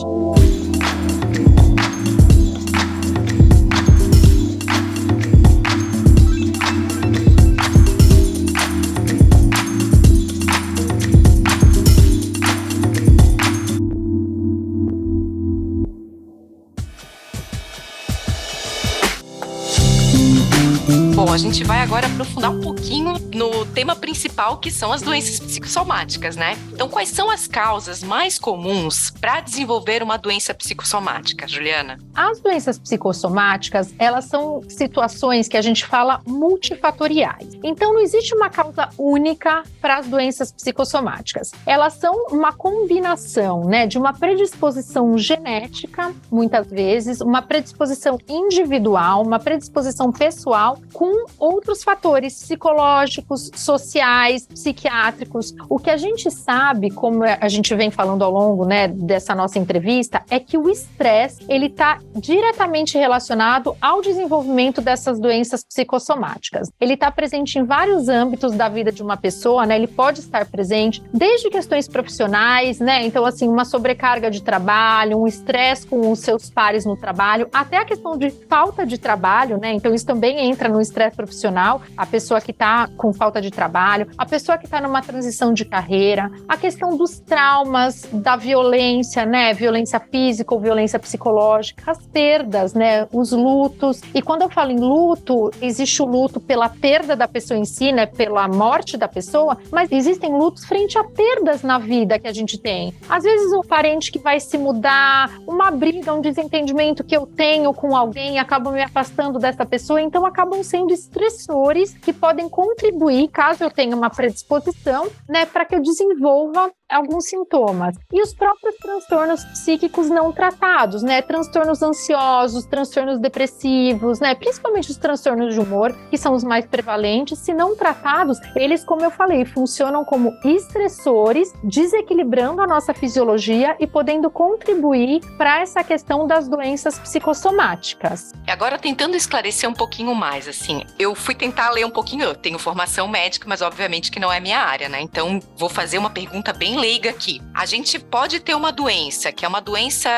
Bom, 21.33 21.37
a 21.37 21.39
gente 21.39 21.65
vai 21.65 21.81
agora 21.81 22.07
aprofundar 22.07 22.51
um 22.51 22.61
pouquinho 22.61 23.15
no 23.35 23.65
tema 23.65 23.97
principal, 23.97 24.59
que 24.59 24.71
são 24.71 24.93
as 24.93 25.01
doenças 25.01 25.41
psicossomáticas, 25.41 26.37
né? 26.37 26.59
Então, 26.71 26.91
quais 26.91 27.09
são 27.09 27.31
as 27.31 27.47
causas 27.47 28.03
mais 28.03 28.39
comuns 28.39 29.11
para 29.19 29.41
desenvolver 29.41 30.03
uma 30.03 30.19
doença 30.19 30.53
psicossomática, 30.53 31.49
Juliana? 31.49 31.99
As 32.15 32.39
doenças 32.39 32.79
psicossomáticas, 32.79 33.95
elas 33.99 34.27
são 34.27 34.63
situações 34.69 35.49
que 35.49 35.57
a 35.57 35.63
gente 35.63 35.87
fala 35.87 36.21
multifatoriais. 36.27 37.57
Então, 37.65 37.95
não 37.95 38.03
existe 38.03 38.35
uma 38.35 38.51
causa 38.51 38.91
única 38.99 39.63
para 39.81 39.97
as 39.97 40.07
doenças 40.07 40.53
psicossomáticas. 40.53 41.51
Elas 41.65 41.95
são 41.95 42.27
uma 42.31 42.53
combinação, 42.53 43.65
né, 43.65 43.87
de 43.87 43.97
uma 43.97 44.13
predisposição 44.13 45.17
genética, 45.17 46.15
muitas 46.31 46.67
vezes, 46.67 47.23
uma 47.23 47.41
predisposição 47.41 48.19
individual, 48.29 49.23
uma 49.23 49.39
predisposição 49.39 50.13
pessoal 50.13 50.79
com 50.93 51.22
outros 51.39 51.83
fatores 51.83 52.35
psicológicos, 52.35 53.51
sociais, 53.55 54.47
psiquiátricos. 54.47 55.55
O 55.69 55.79
que 55.79 55.91
a 55.91 55.97
gente 55.97 56.31
sabe, 56.31 56.91
como 56.91 57.23
a 57.25 57.49
gente 57.49 57.75
vem 57.75 57.91
falando 57.91 58.23
ao 58.23 58.31
longo 58.31 58.65
né, 58.65 58.89
dessa 58.89 59.35
nossa 59.35 59.59
entrevista, 59.59 60.23
é 60.31 60.39
que 60.39 60.57
o 60.59 60.69
estresse 60.69 61.45
ele 61.49 61.67
está 61.67 61.99
diretamente 62.17 62.97
relacionado 62.99 63.77
ao 63.81 64.01
desenvolvimento 64.01 64.81
dessas 64.81 65.19
doenças 65.19 65.65
psicossomáticas. 65.65 66.71
Ele 66.81 66.95
está 66.95 67.11
presente 67.11 67.59
em 67.59 67.65
vários 67.65 68.09
âmbitos 68.09 68.53
da 68.53 68.69
vida 68.69 68.93
de 68.93 69.03
uma 69.03 69.17
pessoa, 69.17 69.67
né? 69.67 69.77
Ele 69.77 69.87
pode 69.87 70.21
estar 70.21 70.47
presente 70.47 71.03
desde 71.13 71.51
questões 71.51 71.89
profissionais, 71.89 72.79
né? 72.79 73.05
Então, 73.05 73.25
assim, 73.25 73.49
uma 73.49 73.65
sobrecarga 73.65 74.31
de 74.31 74.43
trabalho, 74.43 75.19
um 75.19 75.27
estresse 75.27 75.87
com 75.87 76.11
os 76.11 76.21
seus 76.21 76.51
pares 76.51 76.85
no 76.85 76.97
trabalho, 76.97 77.49
até 77.53 77.79
a 77.79 77.85
questão 77.85 78.17
de 78.17 78.31
falta 78.31 78.85
de 78.87 78.99
trabalho, 78.99 79.59
né? 79.59 79.73
Então, 79.73 79.95
isso 79.95 80.07
também 80.07 80.39
entra 80.51 80.69
no 80.69 80.81
estresse 80.81 81.12
profissional, 81.13 81.83
a 81.97 82.07
pessoa 82.07 82.41
que 82.41 82.51
está 82.51 82.89
com 82.97 83.13
falta 83.13 83.41
de 83.41 83.51
trabalho, 83.51 84.09
a 84.17 84.27
pessoa 84.27 84.59
que 84.59 84.65
está 84.65 84.81
numa 84.81 85.03
transição 85.03 85.53
de 85.53 85.65
carreira, 85.65 86.31
a 86.49 86.57
questão 86.57 86.97
dos 86.97 87.21
traumas, 87.21 88.09
da 88.13 88.37
violência, 88.37 89.25
né? 89.25 89.53
Violência 89.55 90.01
física 90.01 90.55
ou 90.55 90.61
violência 90.61 90.99
psicológica, 90.99 91.91
as 91.91 91.99
perdas, 92.07 92.75
né? 92.75 93.07
Os 93.13 93.33
lutos. 93.33 94.01
E 94.15 94.23
quando 94.23 94.43
eu 94.43 94.51
falo 94.51 94.71
em 94.71 94.81
luto, 94.81 95.51
existe 95.61 96.03
o 96.03 96.07
luto 96.07 96.41
pela 96.41 96.69
perda 96.69 97.15
da 97.15 97.29
pessoa 97.29 97.59
em 97.59 97.65
si, 97.65 97.93
né? 97.93 98.07
Pela 98.07 98.49
morte 98.49 98.97
da 98.97 99.09
pessoa, 99.09 99.57
mas 99.71 99.91
existem 99.91 100.33
lutos 100.33 100.65
frente 100.65 100.99
a 100.99 101.05
perdas 101.05 101.63
na 101.63 101.79
vida 101.79 102.19
que 102.19 102.27
a 102.29 102.33
gente 102.33 102.59
tem. 102.59 102.95
Às 103.09 103.25
vezes, 103.25 103.53
um 103.53 103.63
parente 103.63 104.11
que 104.11 104.19
vai 104.19 104.41
se 104.41 104.57
mudar, 104.57 105.31
uma 105.47 105.71
briga, 105.71 106.13
um 106.13 106.21
desentendimento 106.21 107.05
que 107.05 107.17
eu 107.17 107.27
tenho 107.27 107.73
com 107.75 107.97
alguém, 107.97 108.39
acaba 108.39 108.71
me 108.71 108.83
afastando 108.83 109.39
dessa 109.39 109.65
pessoa, 109.65 110.01
então 110.01 110.25
acabam 110.25 110.63
sendo 110.63 110.93
estressores 111.03 111.95
que 111.95 112.13
podem 112.13 112.49
contribuir, 112.49 113.29
caso 113.29 113.65
eu 113.65 113.71
tenha 113.71 113.97
uma 113.97 114.11
predisposição, 114.11 115.09
né, 115.29 115.47
para 115.47 115.65
que 115.65 115.75
eu 115.75 115.83
desenvolva 115.83 116.71
alguns 116.93 117.29
sintomas. 117.29 117.97
E 118.13 118.21
os 118.23 118.35
próprios 118.35 118.77
transtornos 118.77 119.45
psíquicos 119.45 120.09
não 120.11 120.31
tratados, 120.33 121.03
né? 121.03 121.23
Transtornos 121.23 121.83
ansiosos, 121.83 122.67
transtornos 122.67 123.19
depressivos, 123.19 124.21
né? 124.21 124.35
Principalmente 124.35 124.91
os 124.91 124.97
transtornos 124.97 125.55
de 125.55 125.61
humor, 125.61 125.97
que 126.11 126.19
são 126.19 126.35
os 126.35 126.45
mais 126.45 126.67
prevalentes, 126.67 127.39
se 127.39 127.55
não 127.55 127.75
tratados, 127.75 128.39
eles, 128.55 128.85
como 128.85 129.03
eu 129.03 129.11
falei, 129.11 129.45
funcionam 129.45 130.05
como 130.05 130.33
estressores, 130.45 131.53
desequilibrando 131.65 132.61
a 132.61 132.67
nossa 132.67 132.93
fisiologia 132.93 133.77
e 133.81 133.87
podendo 133.87 134.31
contribuir 134.31 135.21
para 135.39 135.61
essa 135.61 135.83
questão 135.83 136.27
das 136.27 136.49
doenças 136.49 136.99
psicossomáticas. 136.99 138.33
Agora 138.47 138.79
tentando 138.79 139.17
esclarecer 139.17 139.69
um 139.69 139.75
pouquinho 139.75 140.15
mais, 140.15 140.47
assim, 140.47 140.85
eu 140.99 141.15
fui 141.15 141.35
tentar 141.35 141.71
ler 141.71 141.85
um 141.85 141.91
pouquinho, 141.91 142.25
eu 142.25 142.35
tenho 142.35 142.59
formação 142.59 143.09
médica, 143.09 143.49
mas 143.49 143.63
obviamente 143.63 144.11
que 144.11 144.21
não 144.21 144.33
é 144.33 144.41
minha 144.41 144.61
área, 144.61 144.89
né? 144.89 145.01
Então 145.01 145.41
vou 145.57 145.69
fazer 145.69 145.99
uma 145.99 146.11
pergunta 146.11 146.53
bem 146.53 146.79
leiga 146.79 147.11
aqui. 147.11 147.41
A 147.55 147.67
gente 147.67 147.99
pode 147.99 148.41
ter 148.41 148.55
uma 148.55 148.73
doença, 148.73 149.33
que 149.33 149.45
é 149.45 149.49
uma 149.49 149.61
doença, 149.61 150.11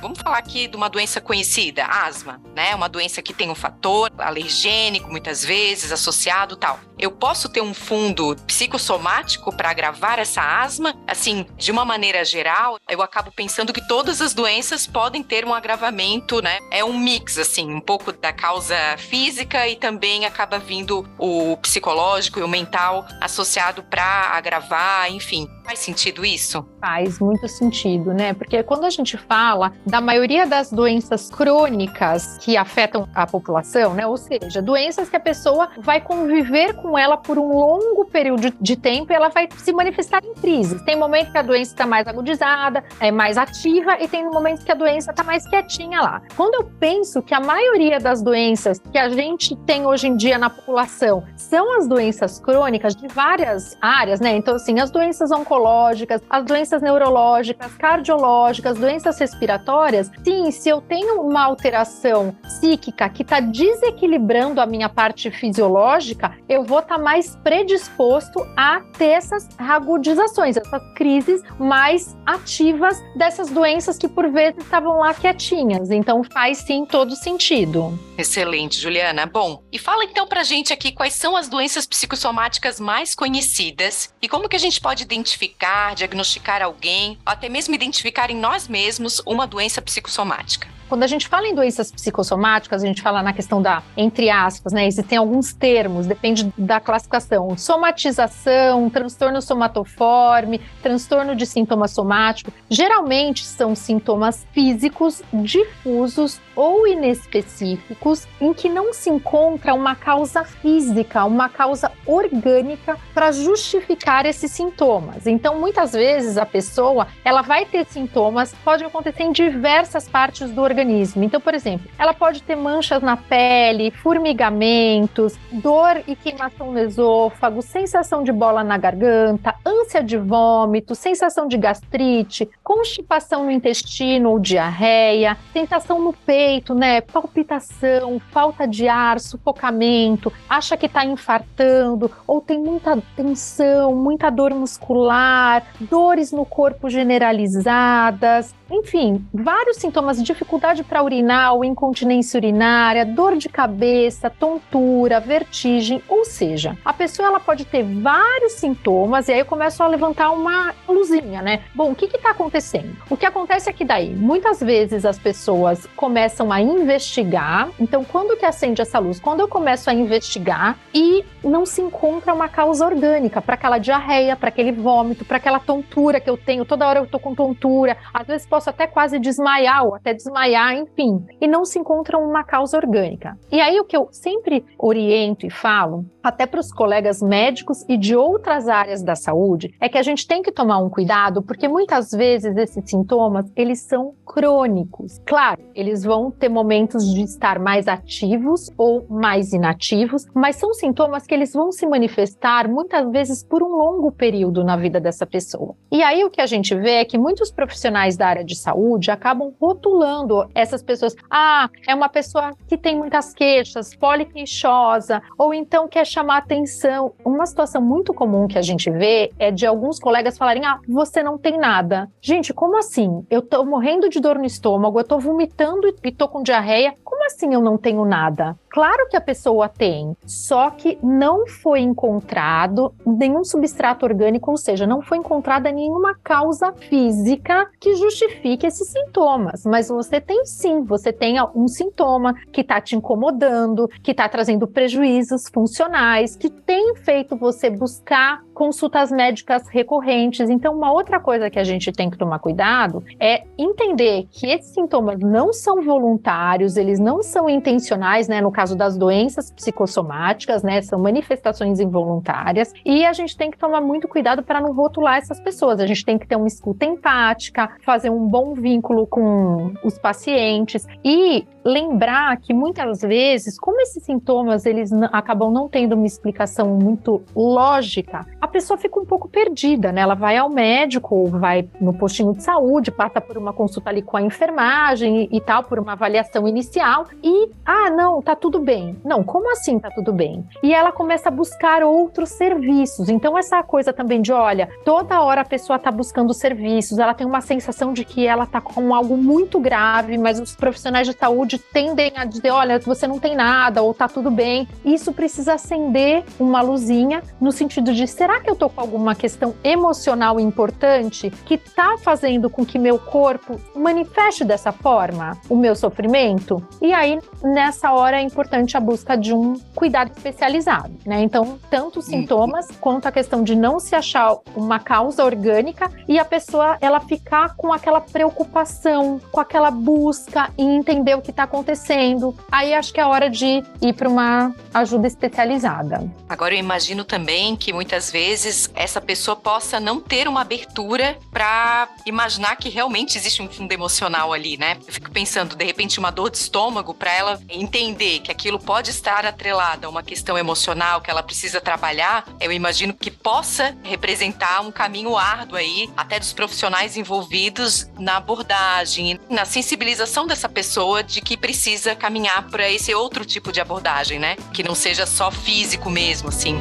vamos 0.00 0.18
falar 0.20 0.38
aqui 0.38 0.66
de 0.66 0.76
uma 0.76 0.88
doença 0.88 1.20
conhecida, 1.20 1.84
asma, 1.84 2.40
né? 2.54 2.74
Uma 2.74 2.88
doença 2.88 3.22
que 3.22 3.32
tem 3.32 3.50
um 3.50 3.54
fator 3.54 4.10
alergênico, 4.18 5.10
muitas 5.10 5.44
vezes, 5.44 5.92
associado 5.92 6.56
tal. 6.56 6.78
Eu 7.00 7.10
posso 7.10 7.48
ter 7.48 7.62
um 7.62 7.72
fundo 7.72 8.36
psicossomático 8.46 9.54
para 9.56 9.70
agravar 9.70 10.18
essa 10.18 10.42
asma? 10.42 10.94
Assim, 11.06 11.46
de 11.56 11.70
uma 11.70 11.84
maneira 11.84 12.24
geral, 12.24 12.78
eu 12.88 13.02
acabo 13.02 13.32
pensando 13.32 13.72
que 13.72 13.86
todas 13.86 14.20
as 14.20 14.34
doenças 14.34 14.86
podem 14.86 15.22
ter 15.22 15.44
um 15.44 15.54
agravamento, 15.54 16.42
né? 16.42 16.58
É 16.70 16.84
um 16.84 16.98
mix, 16.98 17.38
assim, 17.38 17.72
um 17.72 17.80
pouco 17.80 18.12
da 18.12 18.32
causa 18.32 18.76
física 18.98 19.66
e 19.66 19.76
também 19.76 20.26
acaba 20.26 20.58
vindo 20.58 21.06
o 21.18 21.56
psicológico 21.56 22.38
e 22.38 22.42
o 22.42 22.48
mental 22.48 23.06
associado 23.20 23.82
para 23.82 24.32
agravar, 24.32 25.10
enfim. 25.10 25.48
Faz 25.64 25.78
sentido 25.78 26.24
isso? 26.24 26.66
Faz 26.80 27.18
muito 27.20 27.46
sentido, 27.46 28.12
né? 28.12 28.34
Porque 28.34 28.62
quando 28.62 28.84
a 28.84 28.90
gente 28.90 29.16
fala 29.16 29.72
da 29.86 30.00
maioria 30.00 30.46
das 30.46 30.70
doenças 30.70 31.30
crônicas 31.30 32.38
que 32.38 32.56
afetam 32.56 33.08
a 33.14 33.26
população, 33.26 33.94
né? 33.94 34.06
Ou 34.06 34.16
seja, 34.16 34.60
doenças 34.60 35.08
que 35.08 35.16
a 35.16 35.20
pessoa 35.20 35.70
vai 35.78 36.00
conviver 36.00 36.74
com 36.74 36.89
ela 36.96 37.16
por 37.16 37.38
um 37.38 37.48
longo 37.48 38.04
período 38.06 38.52
de 38.60 38.76
tempo 38.76 39.12
e 39.12 39.14
ela 39.14 39.28
vai 39.28 39.48
se 39.56 39.72
manifestar 39.72 40.24
em 40.24 40.34
crises. 40.34 40.82
Tem 40.82 40.96
momentos 40.96 41.32
que 41.32 41.38
a 41.38 41.42
doença 41.42 41.72
está 41.72 41.86
mais 41.86 42.06
agudizada, 42.06 42.84
é 43.00 43.10
mais 43.10 43.36
ativa 43.36 43.96
e 44.00 44.08
tem 44.08 44.24
momentos 44.24 44.64
que 44.64 44.72
a 44.72 44.74
doença 44.74 45.10
está 45.10 45.22
mais 45.22 45.46
quietinha 45.46 46.00
lá. 46.00 46.22
Quando 46.36 46.54
eu 46.54 46.70
penso 46.78 47.22
que 47.22 47.34
a 47.34 47.40
maioria 47.40 47.98
das 47.98 48.22
doenças 48.22 48.78
que 48.78 48.98
a 48.98 49.08
gente 49.08 49.56
tem 49.56 49.86
hoje 49.86 50.08
em 50.08 50.16
dia 50.16 50.38
na 50.38 50.50
população 50.50 51.24
são 51.36 51.76
as 51.76 51.86
doenças 51.86 52.38
crônicas 52.38 52.94
de 52.94 53.06
várias 53.08 53.76
áreas, 53.80 54.20
né? 54.20 54.36
Então, 54.36 54.54
assim, 54.54 54.78
as 54.78 54.90
doenças 54.90 55.30
oncológicas, 55.30 56.22
as 56.28 56.44
doenças 56.44 56.82
neurológicas, 56.82 57.74
cardiológicas, 57.74 58.78
doenças 58.78 59.18
respiratórias, 59.18 60.10
sim, 60.24 60.50
se 60.50 60.68
eu 60.68 60.80
tenho 60.80 61.20
uma 61.20 61.44
alteração 61.44 62.34
psíquica 62.42 63.08
que 63.08 63.22
está 63.22 63.40
desequilibrando 63.40 64.60
a 64.60 64.66
minha 64.66 64.88
parte 64.88 65.30
fisiológica, 65.30 66.32
eu 66.48 66.64
vou 66.64 66.79
estar 66.80 66.96
tá 66.96 67.02
mais 67.02 67.36
predisposto 67.36 68.46
a 68.56 68.80
ter 68.98 69.10
essas 69.10 69.48
agudizações, 69.58 70.56
essas 70.56 70.82
crises 70.94 71.42
mais 71.58 72.16
ativas 72.26 73.00
dessas 73.16 73.50
doenças 73.50 73.96
que 73.96 74.08
por 74.08 74.30
vezes 74.30 74.62
estavam 74.62 74.98
lá 74.98 75.14
quietinhas. 75.14 75.90
Então 75.90 76.22
faz 76.24 76.58
sim 76.58 76.84
todo 76.84 77.14
sentido. 77.16 77.98
Excelente, 78.18 78.78
Juliana. 78.78 79.26
Bom, 79.26 79.62
e 79.72 79.78
fala 79.78 80.04
então 80.04 80.26
pra 80.26 80.42
gente 80.42 80.72
aqui 80.72 80.92
quais 80.92 81.14
são 81.14 81.36
as 81.36 81.48
doenças 81.48 81.86
psicossomáticas 81.86 82.78
mais 82.78 83.14
conhecidas 83.14 84.12
e 84.20 84.28
como 84.28 84.48
que 84.48 84.56
a 84.56 84.60
gente 84.60 84.80
pode 84.80 85.02
identificar, 85.02 85.94
diagnosticar 85.94 86.62
alguém, 86.62 87.18
ou 87.26 87.32
até 87.32 87.48
mesmo 87.48 87.74
identificar 87.74 88.30
em 88.30 88.36
nós 88.36 88.68
mesmos 88.68 89.20
uma 89.26 89.46
doença 89.46 89.80
psicossomática. 89.80 90.79
Quando 90.90 91.04
a 91.04 91.06
gente 91.06 91.28
fala 91.28 91.46
em 91.46 91.54
doenças 91.54 91.92
psicossomáticas, 91.92 92.82
a 92.82 92.86
gente 92.86 93.00
fala 93.00 93.22
na 93.22 93.32
questão 93.32 93.62
da, 93.62 93.80
entre 93.96 94.28
aspas, 94.28 94.72
né? 94.72 94.88
Existem 94.88 95.16
alguns 95.16 95.52
termos, 95.52 96.04
depende 96.04 96.52
da 96.58 96.80
classificação. 96.80 97.56
Somatização, 97.56 98.90
transtorno 98.90 99.40
somatoforme, 99.40 100.60
transtorno 100.82 101.36
de 101.36 101.46
sintoma 101.46 101.86
somático. 101.86 102.52
Geralmente 102.68 103.44
são 103.44 103.76
sintomas 103.76 104.44
físicos 104.50 105.22
difusos 105.32 106.40
ou 106.54 106.86
inespecíficos 106.86 108.26
em 108.40 108.52
que 108.52 108.68
não 108.68 108.92
se 108.92 109.10
encontra 109.10 109.74
uma 109.74 109.94
causa 109.94 110.44
física, 110.44 111.24
uma 111.24 111.48
causa 111.48 111.92
orgânica 112.06 112.98
para 113.14 113.32
justificar 113.32 114.26
esses 114.26 114.50
sintomas. 114.50 115.26
Então, 115.26 115.58
muitas 115.58 115.92
vezes 115.92 116.36
a 116.36 116.46
pessoa, 116.46 117.06
ela 117.24 117.42
vai 117.42 117.64
ter 117.64 117.86
sintomas, 117.86 118.54
pode 118.64 118.84
acontecer 118.84 119.22
em 119.22 119.32
diversas 119.32 120.08
partes 120.08 120.50
do 120.50 120.62
organismo. 120.62 121.24
Então, 121.24 121.40
por 121.40 121.54
exemplo, 121.54 121.88
ela 121.98 122.12
pode 122.12 122.42
ter 122.42 122.56
manchas 122.56 123.02
na 123.02 123.16
pele, 123.16 123.90
formigamentos, 123.90 125.38
dor 125.52 126.02
e 126.06 126.16
queimação 126.16 126.72
no 126.72 126.78
esôfago, 126.78 127.62
sensação 127.62 128.22
de 128.22 128.32
bola 128.32 128.64
na 128.64 128.76
garganta, 128.76 129.54
ânsia 129.64 130.02
de 130.02 130.16
vômito, 130.16 130.94
sensação 130.94 131.46
de 131.46 131.56
gastrite, 131.56 132.48
constipação 132.62 133.44
no 133.44 133.50
intestino 133.50 134.30
ou 134.30 134.38
diarreia, 134.38 135.36
sensação 135.52 136.00
no 136.00 136.12
peito, 136.12 136.39
né? 136.74 137.00
Palpitação, 137.00 138.20
falta 138.30 138.66
de 138.66 138.88
ar, 138.88 139.20
sufocamento, 139.20 140.32
acha 140.48 140.76
que 140.76 140.86
está 140.86 141.04
infartando 141.04 142.10
ou 142.26 142.40
tem 142.40 142.58
muita 142.58 143.00
tensão, 143.14 143.94
muita 143.94 144.30
dor 144.30 144.54
muscular, 144.54 145.62
dores 145.80 146.32
no 146.32 146.44
corpo 146.44 146.88
generalizadas, 146.88 148.54
enfim, 148.70 149.24
vários 149.32 149.76
sintomas 149.78 150.18
de 150.18 150.24
dificuldade 150.24 150.82
para 150.84 151.02
urinar 151.02 151.50
incontinência 151.64 152.38
urinária, 152.38 153.04
dor 153.04 153.36
de 153.36 153.48
cabeça, 153.48 154.28
tontura, 154.28 155.20
vertigem, 155.20 156.02
ou 156.08 156.24
seja, 156.24 156.76
a 156.84 156.92
pessoa 156.92 157.28
ela 157.28 157.40
pode 157.40 157.64
ter 157.64 157.82
vários 157.82 158.52
sintomas 158.52 159.28
e 159.28 159.32
aí 159.32 159.38
eu 159.40 159.46
começo 159.46 159.82
a 159.82 159.86
levantar 159.86 160.30
uma 160.30 160.74
luzinha, 160.88 161.40
né? 161.40 161.62
Bom, 161.74 161.92
o 161.92 161.94
que 161.94 162.04
está 162.04 162.30
acontecendo? 162.30 162.96
O 163.08 163.16
que 163.16 163.24
acontece 163.24 163.70
é 163.70 163.72
que 163.72 163.84
daí, 163.84 164.14
muitas 164.14 164.60
vezes 164.60 165.04
as 165.04 165.18
pessoas 165.18 165.86
começam 165.96 166.52
a 166.52 166.60
investigar. 166.60 167.68
Então, 167.78 168.04
quando 168.04 168.36
que 168.36 168.44
acende 168.44 168.82
essa 168.82 168.98
luz? 168.98 169.20
Quando 169.20 169.40
eu 169.40 169.48
começo 169.48 169.88
a 169.88 169.94
investigar 169.94 170.78
e 170.92 171.24
não 171.42 171.64
se 171.64 171.80
encontra 171.80 172.34
uma 172.34 172.48
causa 172.48 172.84
orgânica 172.84 173.40
para 173.40 173.54
aquela 173.54 173.78
diarreia, 173.78 174.36
para 174.36 174.48
aquele 174.48 174.72
vômito, 174.72 175.24
para 175.24 175.38
aquela 175.38 175.58
tontura 175.58 176.20
que 176.20 176.28
eu 176.28 176.36
tenho, 176.36 176.64
toda 176.64 176.86
hora 176.86 176.98
eu 176.98 177.06
tô 177.06 177.18
com 177.18 177.34
tontura, 177.34 177.96
às 178.12 178.26
vezes 178.26 178.46
posso 178.46 178.59
até 178.68 178.86
quase 178.86 179.18
desmaiar 179.18 179.86
ou 179.86 179.94
até 179.94 180.12
desmaiar, 180.12 180.74
enfim, 180.74 181.24
e 181.40 181.46
não 181.46 181.64
se 181.64 181.78
encontra 181.78 182.18
uma 182.18 182.44
causa 182.44 182.76
orgânica. 182.76 183.38
E 183.50 183.60
aí 183.60 183.80
o 183.80 183.84
que 183.84 183.96
eu 183.96 184.08
sempre 184.10 184.64
oriento 184.78 185.46
e 185.46 185.50
falo, 185.50 186.04
até 186.22 186.46
para 186.46 186.60
os 186.60 186.72
colegas 186.72 187.22
médicos 187.22 187.84
e 187.88 187.96
de 187.96 188.14
outras 188.14 188.68
áreas 188.68 189.02
da 189.02 189.14
saúde, 189.14 189.74
é 189.80 189.88
que 189.88 189.96
a 189.96 190.02
gente 190.02 190.26
tem 190.26 190.42
que 190.42 190.52
tomar 190.52 190.78
um 190.78 190.90
cuidado, 190.90 191.42
porque 191.42 191.68
muitas 191.68 192.10
vezes 192.10 192.56
esses 192.56 192.88
sintomas, 192.88 193.50
eles 193.56 193.80
são 193.80 194.14
crônicos. 194.26 195.20
Claro, 195.26 195.60
eles 195.74 196.04
vão 196.04 196.30
ter 196.30 196.48
momentos 196.48 197.12
de 197.12 197.22
estar 197.22 197.58
mais 197.58 197.88
ativos 197.88 198.70
ou 198.76 199.06
mais 199.08 199.52
inativos, 199.52 200.26
mas 200.34 200.56
são 200.56 200.74
sintomas 200.74 201.26
que 201.26 201.34
eles 201.34 201.52
vão 201.52 201.72
se 201.72 201.86
manifestar 201.86 202.68
muitas 202.68 203.10
vezes 203.10 203.42
por 203.42 203.62
um 203.62 203.68
longo 203.68 204.12
período 204.12 204.62
na 204.62 204.76
vida 204.76 205.00
dessa 205.00 205.26
pessoa. 205.26 205.74
E 205.90 206.02
aí 206.02 206.24
o 206.24 206.30
que 206.30 206.40
a 206.40 206.46
gente 206.46 206.74
vê 206.74 206.96
é 206.96 207.04
que 207.04 207.18
muitos 207.18 207.50
profissionais 207.50 208.16
da 208.16 208.26
área 208.26 208.44
de 208.50 208.56
saúde 208.56 209.10
acabam 209.10 209.54
rotulando 209.60 210.48
essas 210.54 210.82
pessoas. 210.82 211.14
Ah, 211.30 211.70
é 211.86 211.94
uma 211.94 212.08
pessoa 212.08 212.52
que 212.66 212.76
tem 212.76 212.96
muitas 212.96 213.32
queixas, 213.32 213.94
poliqueixosa, 213.94 215.22
ou 215.38 215.54
então 215.54 215.88
quer 215.88 216.04
chamar 216.04 216.38
atenção. 216.38 217.12
Uma 217.24 217.46
situação 217.46 217.80
muito 217.80 218.12
comum 218.12 218.48
que 218.48 218.58
a 218.58 218.62
gente 218.62 218.90
vê 218.90 219.32
é 219.38 219.50
de 219.50 219.66
alguns 219.66 219.98
colegas 219.98 220.36
falarem: 220.36 220.64
ah, 220.64 220.80
você 220.88 221.22
não 221.22 221.38
tem 221.38 221.58
nada. 221.58 222.10
Gente, 222.20 222.52
como 222.52 222.76
assim? 222.76 223.24
Eu 223.30 223.40
tô 223.40 223.64
morrendo 223.64 224.08
de 224.08 224.20
dor 224.20 224.38
no 224.38 224.44
estômago, 224.44 224.98
eu 224.98 225.04
tô 225.04 225.18
vomitando 225.18 225.94
e 226.02 226.12
tô 226.12 226.28
com 226.28 226.42
diarreia. 226.42 226.94
Como 227.10 227.26
assim 227.26 227.52
eu 227.52 227.60
não 227.60 227.76
tenho 227.76 228.04
nada? 228.04 228.56
Claro 228.68 229.08
que 229.08 229.16
a 229.16 229.20
pessoa 229.20 229.68
tem, 229.68 230.16
só 230.24 230.70
que 230.70 230.96
não 231.02 231.44
foi 231.44 231.80
encontrado 231.80 232.94
nenhum 233.04 233.42
substrato 233.42 234.06
orgânico, 234.06 234.48
ou 234.48 234.56
seja, 234.56 234.86
não 234.86 235.02
foi 235.02 235.18
encontrada 235.18 235.72
nenhuma 235.72 236.14
causa 236.22 236.72
física 236.72 237.68
que 237.80 237.96
justifique 237.96 238.64
esses 238.64 238.86
sintomas. 238.86 239.66
Mas 239.66 239.88
você 239.88 240.20
tem 240.20 240.44
sim, 240.44 240.84
você 240.84 241.12
tem 241.12 241.34
um 241.52 241.66
sintoma 241.66 242.32
que 242.52 242.60
está 242.60 242.80
te 242.80 242.94
incomodando, 242.94 243.88
que 244.04 244.12
está 244.12 244.28
trazendo 244.28 244.68
prejuízos 244.68 245.48
funcionais, 245.52 246.36
que 246.36 246.48
tem 246.48 246.94
feito 246.94 247.36
você 247.36 247.68
buscar 247.68 248.40
consultas 248.54 249.10
médicas 249.10 249.66
recorrentes. 249.68 250.48
Então, 250.48 250.76
uma 250.76 250.92
outra 250.92 251.18
coisa 251.18 251.50
que 251.50 251.58
a 251.58 251.64
gente 251.64 251.90
tem 251.90 252.08
que 252.08 252.18
tomar 252.18 252.38
cuidado 252.38 253.02
é 253.18 253.44
entender 253.58 254.28
que 254.30 254.46
esses 254.46 254.74
sintomas 254.74 255.18
não 255.18 255.52
são 255.52 255.82
voluntários, 255.82 256.76
eles 256.76 256.99
não 257.00 257.22
são 257.22 257.48
intencionais, 257.48 258.28
né? 258.28 258.40
No 258.40 258.52
caso 258.52 258.76
das 258.76 258.96
doenças 258.96 259.50
psicossomáticas, 259.50 260.62
né? 260.62 260.82
São 260.82 260.98
manifestações 260.98 261.80
involuntárias. 261.80 262.72
E 262.84 263.04
a 263.04 263.12
gente 263.12 263.36
tem 263.36 263.50
que 263.50 263.58
tomar 263.58 263.80
muito 263.80 264.06
cuidado 264.06 264.42
para 264.42 264.60
não 264.60 264.72
rotular 264.72 265.16
essas 265.16 265.40
pessoas. 265.40 265.80
A 265.80 265.86
gente 265.86 266.04
tem 266.04 266.18
que 266.18 266.26
ter 266.26 266.36
uma 266.36 266.46
escuta 266.46 266.84
empática, 266.84 267.70
fazer 267.84 268.10
um 268.10 268.26
bom 268.26 268.54
vínculo 268.54 269.06
com 269.06 269.72
os 269.84 269.98
pacientes 269.98 270.86
e 271.04 271.46
lembrar 271.64 272.36
que 272.38 272.54
muitas 272.54 273.00
vezes, 273.00 273.58
como 273.58 273.80
esses 273.80 274.02
sintomas 274.02 274.64
eles 274.64 274.90
acabam 275.12 275.52
não 275.52 275.68
tendo 275.68 275.94
uma 275.94 276.06
explicação 276.06 276.78
muito 276.78 277.22
lógica, 277.34 278.26
a 278.40 278.48
pessoa 278.48 278.78
fica 278.78 278.98
um 278.98 279.04
pouco 279.04 279.28
perdida, 279.28 279.92
né? 279.92 280.00
Ela 280.00 280.14
vai 280.14 280.36
ao 280.36 280.48
médico, 280.48 281.26
vai 281.26 281.68
no 281.80 281.92
postinho 281.92 282.32
de 282.34 282.42
saúde, 282.42 282.90
passa 282.90 283.20
por 283.20 283.36
uma 283.36 283.52
consulta 283.52 283.90
ali 283.90 284.02
com 284.02 284.16
a 284.16 284.22
enfermagem 284.22 285.28
e, 285.30 285.36
e 285.36 285.40
tal, 285.40 285.64
por 285.64 285.78
uma 285.78 285.92
avaliação 285.92 286.48
inicial 286.48 286.89
e, 287.22 287.50
ah, 287.64 287.90
não, 287.90 288.20
tá 288.22 288.34
tudo 288.34 288.58
bem. 288.58 288.96
Não, 289.04 289.22
como 289.22 289.50
assim 289.52 289.78
tá 289.78 289.90
tudo 289.90 290.12
bem? 290.12 290.46
E 290.62 290.74
ela 290.74 290.92
começa 290.92 291.28
a 291.28 291.32
buscar 291.32 291.82
outros 291.82 292.30
serviços. 292.30 293.08
Então, 293.08 293.36
essa 293.38 293.62
coisa 293.62 293.92
também 293.92 294.20
de, 294.20 294.32
olha, 294.32 294.68
toda 294.84 295.20
hora 295.20 295.42
a 295.42 295.44
pessoa 295.44 295.78
tá 295.78 295.90
buscando 295.90 296.34
serviços, 296.34 296.98
ela 296.98 297.14
tem 297.14 297.26
uma 297.26 297.40
sensação 297.40 297.92
de 297.92 298.04
que 298.04 298.26
ela 298.26 298.46
tá 298.46 298.60
com 298.60 298.94
algo 298.94 299.16
muito 299.16 299.58
grave, 299.60 300.16
mas 300.18 300.40
os 300.40 300.54
profissionais 300.54 301.06
de 301.06 301.14
saúde 301.14 301.58
tendem 301.58 302.12
a 302.16 302.24
dizer, 302.24 302.50
olha, 302.50 302.78
você 302.78 303.06
não 303.06 303.18
tem 303.18 303.34
nada 303.34 303.82
ou 303.82 303.94
tá 303.94 304.08
tudo 304.08 304.30
bem. 304.30 304.68
Isso 304.84 305.12
precisa 305.12 305.54
acender 305.54 306.24
uma 306.38 306.60
luzinha 306.60 307.22
no 307.40 307.52
sentido 307.52 307.92
de, 307.92 308.06
será 308.06 308.40
que 308.40 308.50
eu 308.50 308.56
tô 308.56 308.68
com 308.68 308.80
alguma 308.80 309.14
questão 309.14 309.54
emocional 309.62 310.38
importante 310.40 311.30
que 311.44 311.56
tá 311.56 311.96
fazendo 311.98 312.50
com 312.50 312.64
que 312.64 312.78
meu 312.78 312.98
corpo 312.98 313.60
manifeste 313.74 314.44
dessa 314.44 314.72
forma 314.72 315.36
o 315.48 315.56
meu 315.56 315.74
sofrimento? 315.74 316.62
E 316.80 316.94
aí, 316.94 317.18
nessa 317.42 317.92
hora, 317.92 318.18
é 318.18 318.22
importante 318.22 318.76
a 318.76 318.80
busca 318.80 319.16
de 319.16 319.34
um 319.34 319.54
cuidado 319.74 320.12
especializado, 320.16 320.92
né? 321.04 321.20
Então, 321.22 321.58
tanto 321.70 321.98
os 321.98 322.06
sintomas 322.06 322.68
quanto 322.80 323.06
a 323.06 323.12
questão 323.12 323.42
de 323.42 323.54
não 323.54 323.78
se 323.78 323.94
achar 323.94 324.36
uma 324.56 324.78
causa 324.78 325.22
orgânica 325.22 325.90
e 326.08 326.18
a 326.18 326.24
pessoa 326.24 326.78
ela 326.80 327.00
ficar 327.00 327.54
com 327.54 327.72
aquela 327.72 328.00
preocupação, 328.00 329.20
com 329.30 329.40
aquela 329.40 329.70
busca 329.70 330.50
em 330.56 330.76
entender 330.76 331.14
o 331.14 331.20
que 331.20 331.30
está 331.30 331.42
acontecendo. 331.42 332.34
Aí 332.50 332.72
acho 332.72 332.94
que 332.94 333.00
é 333.00 333.04
hora 333.04 333.28
de 333.28 333.62
ir 333.82 333.92
para 333.92 334.08
uma 334.08 334.54
ajuda 334.72 335.06
especializada. 335.06 336.10
Agora 336.28 336.54
eu 336.54 336.58
imagino 336.58 337.04
também 337.04 337.56
que 337.56 337.72
muitas 337.72 338.10
vezes 338.10 338.70
essa 338.74 339.00
pessoa 339.00 339.36
possa 339.36 339.78
não 339.78 340.00
ter 340.00 340.26
uma 340.26 340.40
abertura 340.40 341.18
para 341.30 341.88
imaginar 342.06 342.56
que 342.56 342.70
realmente 342.70 343.18
existe 343.18 343.42
um 343.42 343.48
fundo 343.48 343.72
emocional 343.72 344.32
ali, 344.32 344.56
né? 344.56 344.78
Eu 344.86 344.92
fico 344.92 345.10
pensando, 345.10 345.54
de 345.54 345.64
repente, 345.64 345.98
uma 345.98 346.10
dor 346.10 346.30
de 346.30 346.38
estômago 346.38 346.69
para 346.94 347.12
ela 347.12 347.40
entender 347.48 348.20
que 348.20 348.30
aquilo 348.30 348.58
pode 348.58 348.90
estar 348.90 349.26
atrelado 349.26 349.86
a 349.86 349.90
uma 349.90 350.02
questão 350.02 350.38
emocional 350.38 351.00
que 351.00 351.10
ela 351.10 351.22
precisa 351.22 351.60
trabalhar, 351.60 352.24
eu 352.40 352.52
imagino 352.52 352.94
que 352.94 353.10
possa 353.10 353.76
representar 353.82 354.60
um 354.60 354.70
caminho 354.70 355.16
árduo 355.16 355.56
aí, 355.56 355.90
até 355.96 356.18
dos 356.18 356.32
profissionais 356.32 356.96
envolvidos 356.96 357.88
na 357.98 358.16
abordagem, 358.16 359.18
na 359.28 359.44
sensibilização 359.44 360.26
dessa 360.26 360.48
pessoa 360.48 361.02
de 361.02 361.20
que 361.20 361.36
precisa 361.36 361.94
caminhar 361.94 362.48
para 362.48 362.70
esse 362.70 362.94
outro 362.94 363.24
tipo 363.24 363.52
de 363.52 363.60
abordagem, 363.60 364.18
né? 364.18 364.36
Que 364.52 364.62
não 364.62 364.74
seja 364.74 365.06
só 365.06 365.30
físico 365.30 365.90
mesmo, 365.90 366.28
assim. 366.28 366.58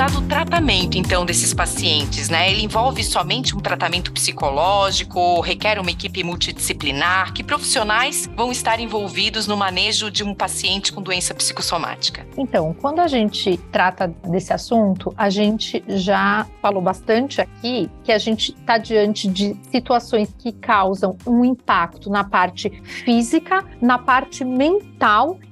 Realizado 0.00 0.18
o 0.18 0.26
tratamento, 0.26 0.96
então, 0.96 1.26
desses 1.26 1.52
pacientes, 1.52 2.30
né? 2.30 2.50
Ele 2.50 2.62
envolve 2.62 3.04
somente 3.04 3.54
um 3.54 3.60
tratamento 3.60 4.10
psicológico, 4.12 5.40
requer 5.40 5.78
uma 5.78 5.90
equipe 5.90 6.24
multidisciplinar? 6.24 7.34
Que 7.34 7.44
profissionais 7.44 8.28
vão 8.34 8.50
estar 8.50 8.80
envolvidos 8.80 9.46
no 9.46 9.58
manejo 9.58 10.10
de 10.10 10.24
um 10.24 10.34
paciente 10.34 10.90
com 10.90 11.02
doença 11.02 11.34
psicossomática? 11.34 12.26
Então, 12.38 12.74
quando 12.80 13.00
a 13.00 13.06
gente 13.06 13.58
trata 13.70 14.08
desse 14.26 14.54
assunto, 14.54 15.12
a 15.18 15.28
gente 15.28 15.84
já 15.86 16.46
falou 16.62 16.80
bastante 16.80 17.40
aqui 17.42 17.90
que 18.02 18.10
a 18.10 18.18
gente 18.18 18.52
está 18.52 18.78
diante 18.78 19.28
de 19.28 19.54
situações 19.70 20.34
que 20.38 20.52
causam 20.52 21.16
um 21.26 21.44
impacto 21.44 22.08
na 22.08 22.24
parte 22.24 22.70
física, 23.04 23.64
na 23.82 23.98
parte 23.98 24.44
mental 24.44 24.89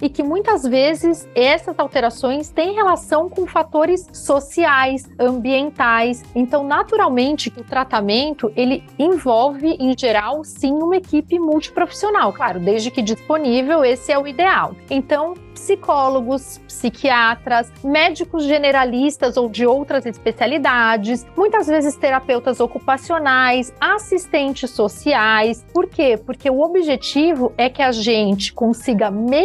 e 0.02 0.10
que 0.10 0.22
muitas 0.22 0.62
vezes 0.62 1.26
essas 1.34 1.78
alterações 1.78 2.50
têm 2.50 2.74
relação 2.74 3.30
com 3.30 3.46
fatores 3.46 4.06
sociais, 4.12 5.08
ambientais. 5.18 6.22
Então, 6.34 6.64
naturalmente, 6.64 7.52
o 7.56 7.64
tratamento 7.64 8.52
ele 8.54 8.84
envolve, 8.98 9.76
em 9.80 9.96
geral, 9.96 10.44
sim, 10.44 10.72
uma 10.72 10.96
equipe 10.96 11.38
multiprofissional. 11.38 12.32
Claro, 12.32 12.60
desde 12.60 12.90
que 12.90 13.00
disponível, 13.00 13.82
esse 13.82 14.12
é 14.12 14.18
o 14.18 14.26
ideal. 14.26 14.74
Então, 14.90 15.32
psicólogos, 15.54 16.58
psiquiatras, 16.68 17.72
médicos 17.82 18.44
generalistas 18.44 19.36
ou 19.36 19.48
de 19.48 19.66
outras 19.66 20.06
especialidades, 20.06 21.26
muitas 21.36 21.66
vezes 21.66 21.96
terapeutas 21.96 22.60
ocupacionais, 22.60 23.72
assistentes 23.80 24.70
sociais. 24.70 25.64
Por 25.72 25.88
quê? 25.88 26.16
Porque 26.24 26.48
o 26.48 26.60
objetivo 26.60 27.52
é 27.56 27.68
que 27.68 27.82
a 27.82 27.90
gente 27.90 28.52
consiga 28.52 29.10
melhorar 29.10 29.37